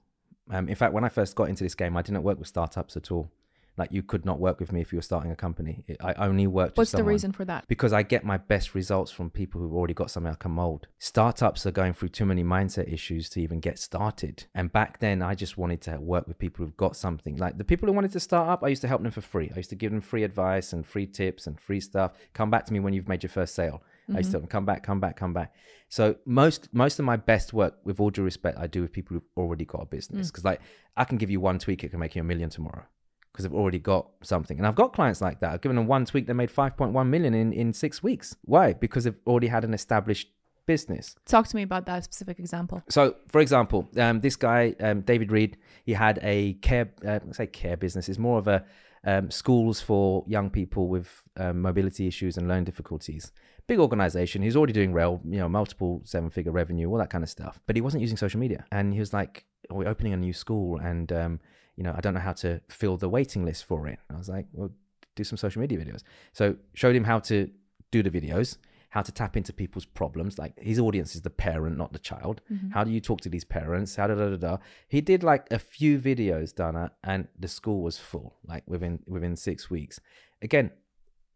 [0.50, 2.96] Um, in fact, when I first got into this game, I didn't work with startups
[2.96, 3.30] at all.
[3.76, 5.84] Like you could not work with me if you were starting a company.
[5.86, 6.72] It- I only worked.
[6.72, 7.66] with What's the reason for that?
[7.68, 10.88] Because I get my best results from people who've already got something I can mold.
[10.98, 14.44] Startups are going through too many mindset issues to even get started.
[14.54, 17.36] And back then, I just wanted to work with people who've got something.
[17.36, 19.50] Like the people who wanted to start up, I used to help them for free.
[19.54, 22.12] I used to give them free advice and free tips and free stuff.
[22.34, 23.82] Come back to me when you've made your first sale.
[24.08, 24.32] I used to mm-hmm.
[24.32, 25.54] tell them, come back, come back, come back.
[25.88, 29.14] So most most of my best work, with all due respect, I do with people
[29.14, 30.26] who've already got a business.
[30.26, 30.30] Mm.
[30.30, 30.60] Because like
[30.96, 32.84] I can give you one tweak, it can make you a million tomorrow
[33.32, 34.58] because they've already got something.
[34.58, 35.52] And I've got clients like that.
[35.52, 38.36] I've given them one tweak, they made 5.1 million in, in six weeks.
[38.44, 38.74] Why?
[38.74, 40.28] Because they've already had an established
[40.66, 41.16] business.
[41.26, 42.82] Talk to me about that specific example.
[42.88, 47.46] So, for example, um, this guy, um, David Reed, he had a care, uh, say
[47.46, 48.08] care business.
[48.08, 48.64] It's more of a
[49.04, 53.32] um, schools for young people with um, mobility issues and learning difficulties.
[53.66, 54.42] Big organization.
[54.42, 57.60] He's already doing well, you know, multiple seven figure revenue, all that kind of stuff.
[57.66, 58.64] But he wasn't using social media.
[58.70, 61.40] And he was like, oh, we're opening a new school and, um,
[61.76, 63.98] you know, I don't know how to fill the waiting list for it.
[64.10, 64.70] I was like, well,
[65.14, 66.02] do some social media videos.
[66.32, 67.50] So showed him how to
[67.90, 68.58] do the videos,
[68.90, 70.38] how to tap into people's problems.
[70.38, 72.40] Like his audience is the parent, not the child.
[72.52, 72.70] Mm-hmm.
[72.70, 73.96] How do you talk to these parents?
[73.96, 74.56] How da da da da.
[74.88, 78.36] He did like a few videos, Dana, and the school was full.
[78.46, 80.00] Like within within six weeks.
[80.40, 80.70] Again,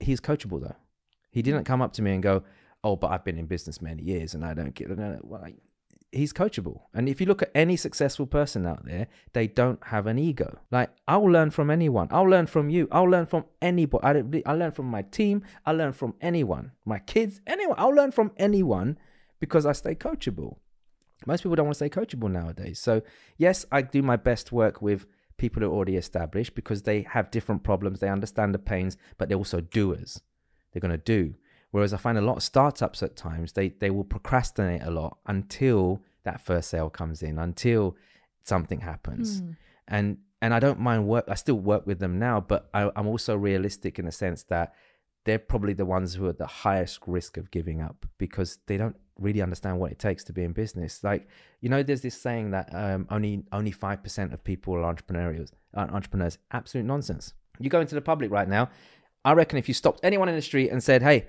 [0.00, 0.76] he's coachable though.
[1.30, 1.72] He didn't mm-hmm.
[1.72, 2.42] come up to me and go,
[2.82, 5.40] "Oh, but I've been in business many years and I don't get." No, no, well,
[5.40, 5.56] like,
[6.12, 6.82] he's coachable.
[6.94, 10.58] And if you look at any successful person out there, they don't have an ego.
[10.70, 12.08] Like I'll learn from anyone.
[12.10, 12.88] I'll learn from you.
[12.90, 14.04] I'll learn from anybody.
[14.04, 14.42] I don't.
[14.46, 15.42] I learn from my team.
[15.64, 16.72] I learn from anyone.
[16.84, 17.40] My kids.
[17.46, 17.76] Anyone.
[17.78, 18.98] I'll learn from anyone
[19.40, 20.56] because I stay coachable.
[21.26, 22.78] Most people don't want to stay coachable nowadays.
[22.78, 23.02] So
[23.36, 25.06] yes, I do my best work with
[25.38, 28.00] people who are already established because they have different problems.
[28.00, 30.20] They understand the pains, but they're also doers.
[30.72, 31.34] They're going to do.
[31.70, 35.18] Whereas I find a lot of startups at times they they will procrastinate a lot
[35.26, 37.96] until that first sale comes in, until
[38.44, 39.40] something happens.
[39.40, 39.50] Hmm.
[39.88, 41.24] And and I don't mind work.
[41.28, 44.74] I still work with them now, but I, I'm also realistic in the sense that
[45.24, 48.96] they're probably the ones who are the highest risk of giving up because they don't
[49.18, 51.02] really understand what it takes to be in business.
[51.02, 51.28] Like
[51.60, 55.52] you know, there's this saying that um, only only five percent of people are entrepreneurs.
[55.74, 57.34] Are entrepreneurs, absolute nonsense.
[57.58, 58.70] You go into the public right now.
[59.24, 61.26] I reckon if you stopped anyone in the street and said, "Hey,"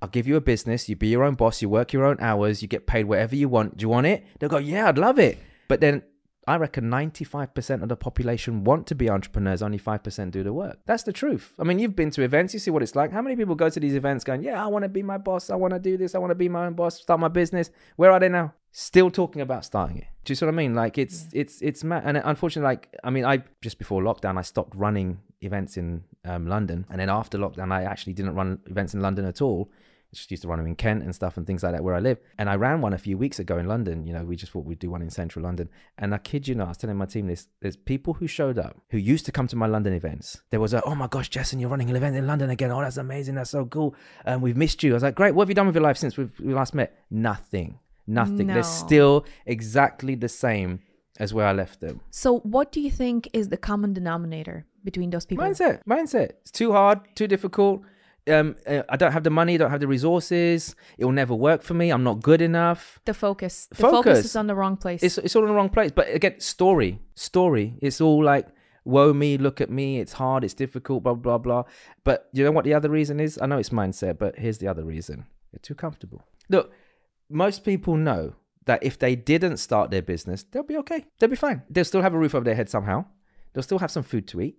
[0.00, 0.88] I'll give you a business.
[0.88, 1.60] You be your own boss.
[1.60, 2.62] You work your own hours.
[2.62, 3.76] You get paid whatever you want.
[3.76, 4.24] Do you want it?
[4.38, 5.38] They'll go, yeah, I'd love it.
[5.66, 6.02] But then
[6.48, 10.78] I reckon 95% of the population want to be entrepreneurs, only 5% do the work.
[10.86, 11.52] That's the truth.
[11.58, 13.12] I mean, you've been to events, you see what it's like.
[13.12, 15.50] How many people go to these events going, Yeah, I want to be my boss.
[15.50, 16.14] I want to do this.
[16.14, 17.70] I want to be my own boss, start my business.
[17.96, 18.54] Where are they now?
[18.72, 20.06] Still talking about starting it.
[20.24, 20.74] Do you see what I mean?
[20.74, 21.42] Like it's yeah.
[21.42, 22.04] it's it's mad.
[22.06, 26.46] And unfortunately, like I mean, I just before lockdown, I stopped running events in um,
[26.46, 29.70] London, and then after lockdown, I actually didn't run events in London at all
[30.14, 32.00] just used to run them in Kent and stuff and things like that where I
[32.00, 32.18] live.
[32.38, 34.06] And I ran one a few weeks ago in London.
[34.06, 35.68] You know, we just thought we'd do one in central London.
[35.98, 38.58] And I kid you not, I was telling my team this, there's people who showed
[38.58, 40.40] up who used to come to my London events.
[40.50, 42.70] There was a, oh my gosh, Jessen, you're running an event in London again.
[42.70, 43.34] Oh, that's amazing.
[43.34, 43.94] That's so cool.
[44.24, 44.92] And um, we've missed you.
[44.92, 45.34] I was like, great.
[45.34, 46.98] What have you done with your life since we've, we last met?
[47.10, 47.78] Nothing.
[48.06, 48.46] Nothing.
[48.46, 48.54] No.
[48.54, 50.80] They're still exactly the same
[51.18, 52.00] as where I left them.
[52.10, 55.44] So, what do you think is the common denominator between those people?
[55.44, 55.84] Mindset.
[55.84, 56.30] Mindset.
[56.40, 57.82] It's too hard, too difficult
[58.28, 60.74] um, uh, I don't have the money, I don't have the resources.
[60.96, 61.90] It will never work for me.
[61.90, 63.00] I'm not good enough.
[63.04, 65.02] The focus, the focus, focus is on the wrong place.
[65.02, 65.90] It's it's all in the wrong place.
[65.90, 67.76] But again, story, story.
[67.80, 68.48] It's all like,
[68.84, 70.00] woe me, look at me.
[70.00, 70.44] It's hard.
[70.44, 71.02] It's difficult.
[71.02, 71.64] Blah blah blah.
[72.04, 73.38] But you know what the other reason is?
[73.40, 75.26] I know it's mindset, but here's the other reason.
[75.52, 76.24] They're too comfortable.
[76.48, 76.72] Look,
[77.30, 78.34] most people know
[78.66, 81.06] that if they didn't start their business, they'll be okay.
[81.18, 81.62] They'll be fine.
[81.70, 83.06] They'll still have a roof over their head somehow.
[83.52, 84.58] They'll still have some food to eat.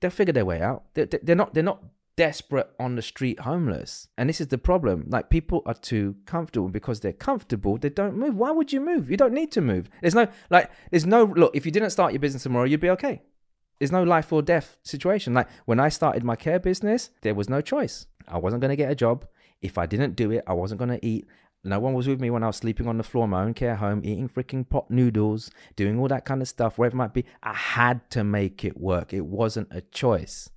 [0.00, 0.84] They'll figure their way out.
[0.94, 1.54] They're, they're not.
[1.54, 1.82] They're not
[2.16, 4.08] desperate on the street homeless.
[4.16, 5.06] And this is the problem.
[5.08, 8.34] Like people are too comfortable because they're comfortable, they don't move.
[8.36, 9.10] Why would you move?
[9.10, 9.88] You don't need to move.
[10.00, 12.90] There's no like there's no look, if you didn't start your business tomorrow, you'd be
[12.90, 13.22] okay.
[13.78, 15.34] There's no life or death situation.
[15.34, 18.06] Like when I started my care business, there was no choice.
[18.28, 19.26] I wasn't going to get a job.
[19.60, 21.26] If I didn't do it, I wasn't going to eat.
[21.66, 23.54] No one was with me when I was sleeping on the floor in my own
[23.54, 27.14] care home, eating freaking pot noodles, doing all that kind of stuff, wherever it might
[27.14, 27.24] be.
[27.42, 29.14] I had to make it work.
[29.14, 30.50] It wasn't a choice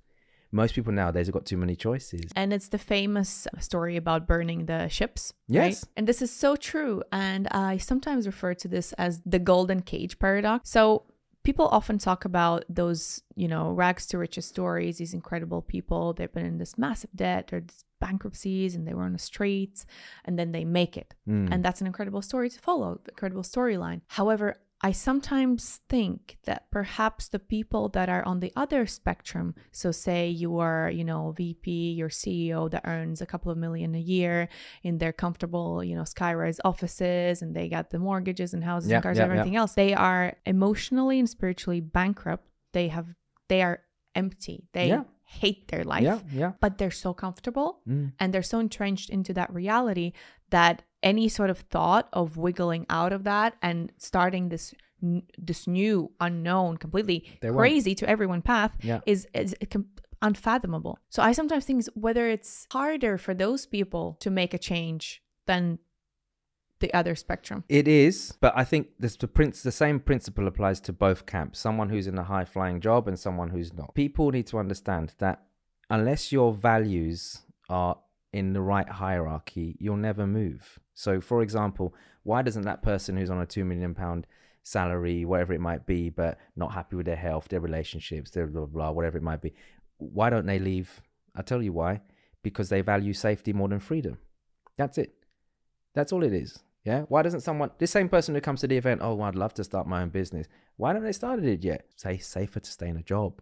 [0.50, 2.30] most people nowadays have got too many choices.
[2.34, 5.34] And it's the famous story about burning the ships.
[5.46, 5.62] Yes.
[5.62, 5.92] Right?
[5.96, 7.02] And this is so true.
[7.12, 10.70] And I sometimes refer to this as the golden cage paradox.
[10.70, 11.04] So
[11.44, 16.12] people often talk about those, you know, rags to riches stories, these incredible people.
[16.12, 19.84] They've been in this massive debt or this bankruptcies and they were on the streets
[20.24, 21.14] and then they make it.
[21.28, 21.52] Mm.
[21.52, 24.02] And that's an incredible story to follow, incredible storyline.
[24.08, 29.90] However, I sometimes think that perhaps the people that are on the other spectrum, so
[29.90, 34.00] say you are, you know, VP, your CEO that earns a couple of million a
[34.00, 34.48] year
[34.84, 38.96] in their comfortable, you know, skyrise offices and they got the mortgages and houses yeah,
[38.96, 39.60] and cars yeah, and everything yeah.
[39.60, 42.46] else, they are emotionally and spiritually bankrupt.
[42.72, 43.06] They have,
[43.48, 43.80] they are
[44.14, 44.68] empty.
[44.74, 46.02] They hate their life.
[46.02, 46.52] Yeah, yeah.
[46.60, 48.12] But they're so comfortable mm.
[48.18, 50.12] and they're so entrenched into that reality
[50.50, 54.74] that any sort of thought of wiggling out of that and starting this
[55.38, 57.98] this new unknown completely they crazy won't.
[57.98, 59.00] to everyone path yeah.
[59.06, 59.54] is is
[60.22, 65.22] unfathomable so i sometimes think whether it's harder for those people to make a change
[65.46, 65.78] than
[66.80, 70.80] the other spectrum it is but i think this the prince the same principle applies
[70.80, 74.32] to both camps someone who's in a high flying job and someone who's not people
[74.32, 75.44] need to understand that
[75.90, 77.96] unless your values are
[78.32, 80.78] in the right hierarchy, you'll never move.
[80.98, 81.94] So, for example,
[82.24, 84.26] why doesn't that person who's on a two million pound
[84.64, 88.62] salary, whatever it might be, but not happy with their health, their relationships, their blah,
[88.62, 89.54] blah, blah, whatever it might be,
[89.98, 91.00] why don't they leave?
[91.36, 92.00] I'll tell you why.
[92.42, 94.18] Because they value safety more than freedom.
[94.76, 95.14] That's it.
[95.94, 96.58] That's all it is.
[96.84, 97.02] Yeah.
[97.02, 99.54] Why doesn't someone, this same person who comes to the event, oh, well, I'd love
[99.54, 100.48] to start my own business.
[100.78, 101.86] Why don't they started it yet?
[101.94, 103.40] Say safer to stay in a job.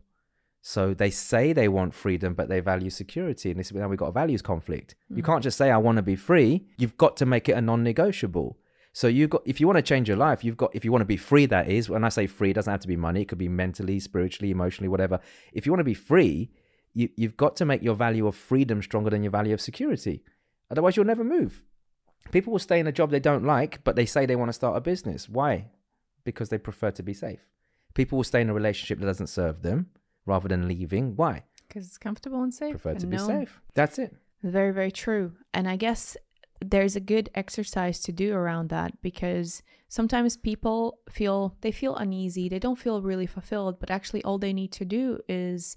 [0.69, 3.53] So they say they want freedom, but they value security.
[3.53, 4.97] And this is now we've got a values conflict.
[5.13, 5.19] Mm.
[5.19, 6.67] You can't just say, I want to be free.
[6.77, 8.59] You've got to make it a non negotiable.
[8.93, 11.03] So you got if you want to change your life, you've got if you want
[11.03, 11.89] to be free, that is.
[11.89, 14.51] When I say free, it doesn't have to be money, it could be mentally, spiritually,
[14.51, 15.21] emotionally, whatever.
[15.53, 16.51] If you want to be free,
[16.95, 20.25] you, you've got to make your value of freedom stronger than your value of security.
[20.69, 21.63] Otherwise you'll never move.
[22.33, 24.53] People will stay in a job they don't like, but they say they want to
[24.53, 25.29] start a business.
[25.29, 25.71] Why?
[26.25, 27.47] Because they prefer to be safe.
[27.95, 29.91] People will stay in a relationship that doesn't serve them
[30.27, 31.17] rather than leaving.
[31.17, 31.45] Why?
[31.67, 32.73] Because it's comfortable and safe.
[32.73, 33.61] Prefer and to be safe.
[33.75, 34.15] That's it.
[34.43, 35.33] Very, very true.
[35.55, 36.17] And I guess
[36.61, 42.49] there's a good exercise to do around that because sometimes people feel they feel uneasy,
[42.49, 45.77] they don't feel really fulfilled, but actually all they need to do is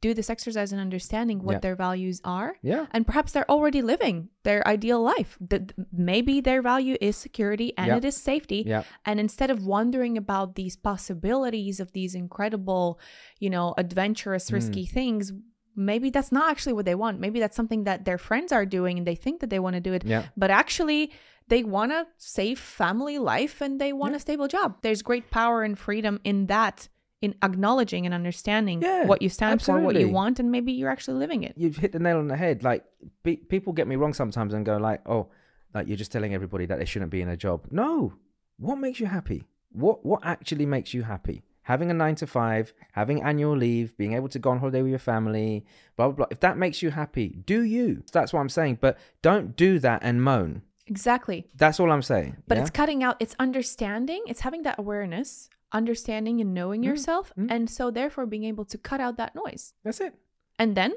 [0.00, 1.58] do this exercise and understanding what yeah.
[1.60, 2.56] their values are.
[2.62, 2.86] Yeah.
[2.92, 5.36] And perhaps they're already living their ideal life.
[5.40, 7.96] That maybe their value is security and yeah.
[7.96, 8.64] it is safety.
[8.66, 8.84] Yeah.
[9.04, 12.98] And instead of wondering about these possibilities of these incredible,
[13.38, 14.90] you know, adventurous, risky mm.
[14.90, 15.32] things,
[15.76, 17.20] maybe that's not actually what they want.
[17.20, 19.80] Maybe that's something that their friends are doing and they think that they want to
[19.80, 20.04] do it.
[20.04, 20.26] Yeah.
[20.36, 21.12] But actually
[21.48, 24.16] they want a safe family life and they want yeah.
[24.16, 24.78] a stable job.
[24.82, 26.88] There's great power and freedom in that
[27.22, 29.82] in acknowledging and understanding yeah, what you stand absolutely.
[29.82, 31.54] for, what you want, and maybe you're actually living it.
[31.56, 32.62] You've hit the nail on the head.
[32.64, 32.84] Like
[33.22, 35.28] be, people get me wrong sometimes and go like, oh,
[35.74, 37.66] like you're just telling everybody that they shouldn't be in a job.
[37.70, 38.14] No,
[38.58, 39.44] what makes you happy?
[39.72, 41.42] What what actually makes you happy?
[41.64, 44.90] Having a nine to five, having annual leave, being able to go on holiday with
[44.90, 45.64] your family,
[45.96, 46.26] blah blah blah.
[46.30, 48.02] If that makes you happy, do you?
[48.12, 48.78] That's what I'm saying.
[48.80, 50.62] But don't do that and moan.
[50.86, 51.46] Exactly.
[51.54, 52.38] That's all I'm saying.
[52.48, 52.62] But yeah?
[52.62, 57.32] it's cutting out, it's understanding, it's having that awareness, understanding and knowing yourself.
[57.38, 57.50] mm.
[57.50, 59.74] And so, therefore, being able to cut out that noise.
[59.84, 60.14] that's it.
[60.58, 60.94] And then,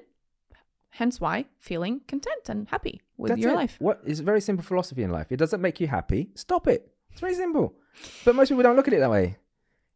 [0.90, 3.56] hence why, feeling content and happy with That's your it.
[3.56, 3.76] life.
[3.80, 5.32] What is a very simple philosophy in life.
[5.32, 6.30] It doesn't make you happy.
[6.36, 6.92] Stop it.
[7.12, 7.76] It's very simple.
[8.26, 9.38] But most people don't look at it that way.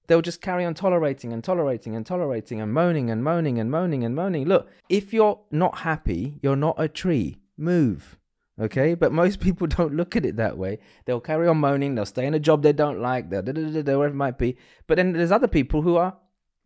[0.08, 4.06] They'll just carry on tolerating and tolerating and tolerating and moaning and moaning and moaning
[4.06, 4.46] and moaning.
[4.48, 7.40] Look, if you're not happy, you're not a tree.
[7.58, 8.17] Move.
[8.60, 8.96] Okay?
[8.96, 10.80] But most people don't look at it that way.
[11.06, 11.96] They'll carry on moaning.
[11.96, 14.58] They'll stay in a job they don't like, they'll whatever it might be.
[14.88, 16.18] But then there's other people who are,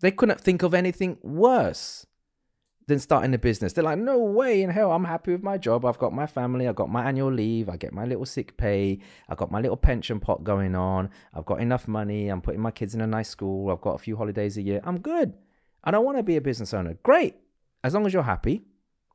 [0.02, 2.06] they couldn't think of anything worse
[2.88, 3.74] than starting a business.
[3.74, 5.86] They're like, no way in hell, I'm happy with my job.
[5.86, 9.00] I've got my family, I've got my annual leave, I get my little sick pay,
[9.30, 12.72] I've got my little pension pot going on, I've got enough money, I'm putting my
[12.72, 14.82] kids in a nice school, I've got a few holidays a year.
[14.84, 15.34] I'm good.
[15.84, 16.96] I don't want to be a business owner.
[17.02, 17.36] Great.
[17.84, 18.64] As long as you're happy,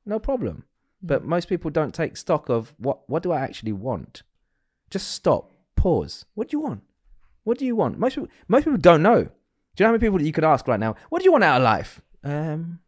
[0.04, 0.64] no problem.
[1.06, 4.22] But most people don't take stock of what what do I actually want?
[4.90, 6.24] Just stop, pause.
[6.34, 6.82] What do you want?
[7.44, 7.98] What do you want?
[7.98, 9.22] Most people most people don't know.
[9.24, 9.30] Do
[9.82, 10.96] you know how many people that you could ask right now?
[11.10, 12.00] What do you want out of life?
[12.24, 12.80] Um,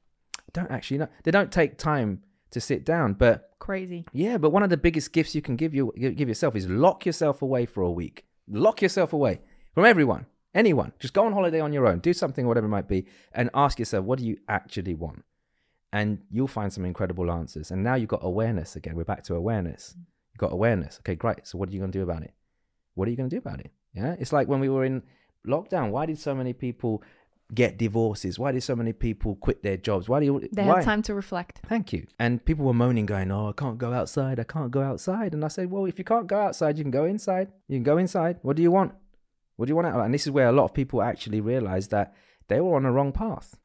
[0.53, 1.09] don't actually know.
[1.23, 3.13] They don't take time to sit down.
[3.15, 4.07] But Crazy.
[4.13, 7.05] yeah, but one of the biggest gifts you can give you give yourself is lock
[7.07, 8.25] yourself away for a week.
[8.49, 9.41] Lock yourself away
[9.75, 10.93] from everyone, anyone.
[10.99, 11.99] Just go on holiday on your own.
[11.99, 15.25] Do something, or whatever it might be, and ask yourself, what do you actually want?
[15.93, 17.71] And you'll find some incredible answers.
[17.71, 18.95] And now you've got awareness again.
[18.95, 19.95] We're back to awareness.
[19.97, 20.03] Mm.
[20.33, 20.99] You've got awareness.
[21.01, 21.47] Okay, great.
[21.47, 22.35] So what are you going to do about it?
[22.95, 23.71] What are you going to do about it?
[23.95, 25.03] Yeah, it's like when we were in
[25.47, 25.91] lockdown.
[25.91, 27.03] Why did so many people
[27.55, 28.39] get divorces?
[28.39, 30.09] Why did so many people quit their jobs?
[30.09, 30.49] Why do you?
[30.53, 30.77] They why?
[30.77, 31.63] had time to reflect.
[31.67, 32.07] Thank you.
[32.19, 34.39] And people were moaning, going, "Oh, I can't go outside.
[34.39, 36.91] I can't go outside." And I said, "Well, if you can't go outside, you can
[36.91, 37.49] go inside.
[37.67, 38.39] You can go inside.
[38.43, 38.93] What do you want?
[39.57, 41.91] What do you want out?" And this is where a lot of people actually realized
[41.91, 42.15] that
[42.49, 43.57] they were on the wrong path.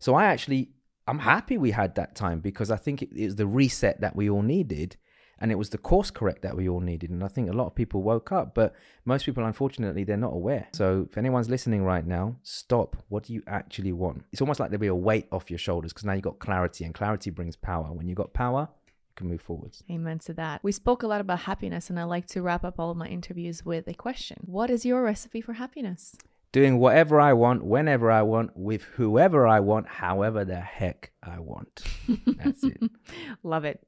[0.00, 0.72] So I actually,
[1.08, 4.28] I'm happy we had that time because I think it is the reset that we
[4.28, 4.96] all needed.
[5.40, 7.10] And it was the course correct that we all needed.
[7.10, 10.32] And I think a lot of people woke up, but most people, unfortunately, they're not
[10.32, 10.66] aware.
[10.74, 12.96] So if anyone's listening right now, stop.
[13.08, 14.24] What do you actually want?
[14.32, 16.84] It's almost like there'll be a weight off your shoulders because now you've got clarity,
[16.84, 17.92] and clarity brings power.
[17.92, 19.84] When you've got power, you can move forwards.
[19.88, 20.64] Amen to that.
[20.64, 23.06] We spoke a lot about happiness, and I like to wrap up all of my
[23.06, 26.16] interviews with a question What is your recipe for happiness?
[26.50, 31.40] Doing whatever I want, whenever I want, with whoever I want, however the heck I
[31.40, 31.82] want.
[32.26, 32.80] That's it.
[33.42, 33.84] Love it.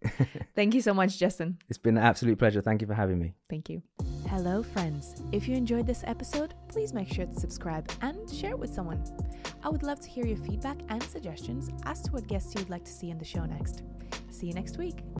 [0.55, 1.57] Thank you so much, Jessen.
[1.71, 2.61] It's been an absolute pleasure.
[2.61, 3.35] Thank you for having me.
[3.49, 3.83] Thank you.
[4.29, 5.23] Hello, friends.
[5.33, 9.03] If you enjoyed this episode, please make sure to subscribe and share it with someone.
[9.65, 12.85] I would love to hear your feedback and suggestions as to what guests you'd like
[12.85, 13.83] to see in the show next.
[14.31, 15.03] See you next week.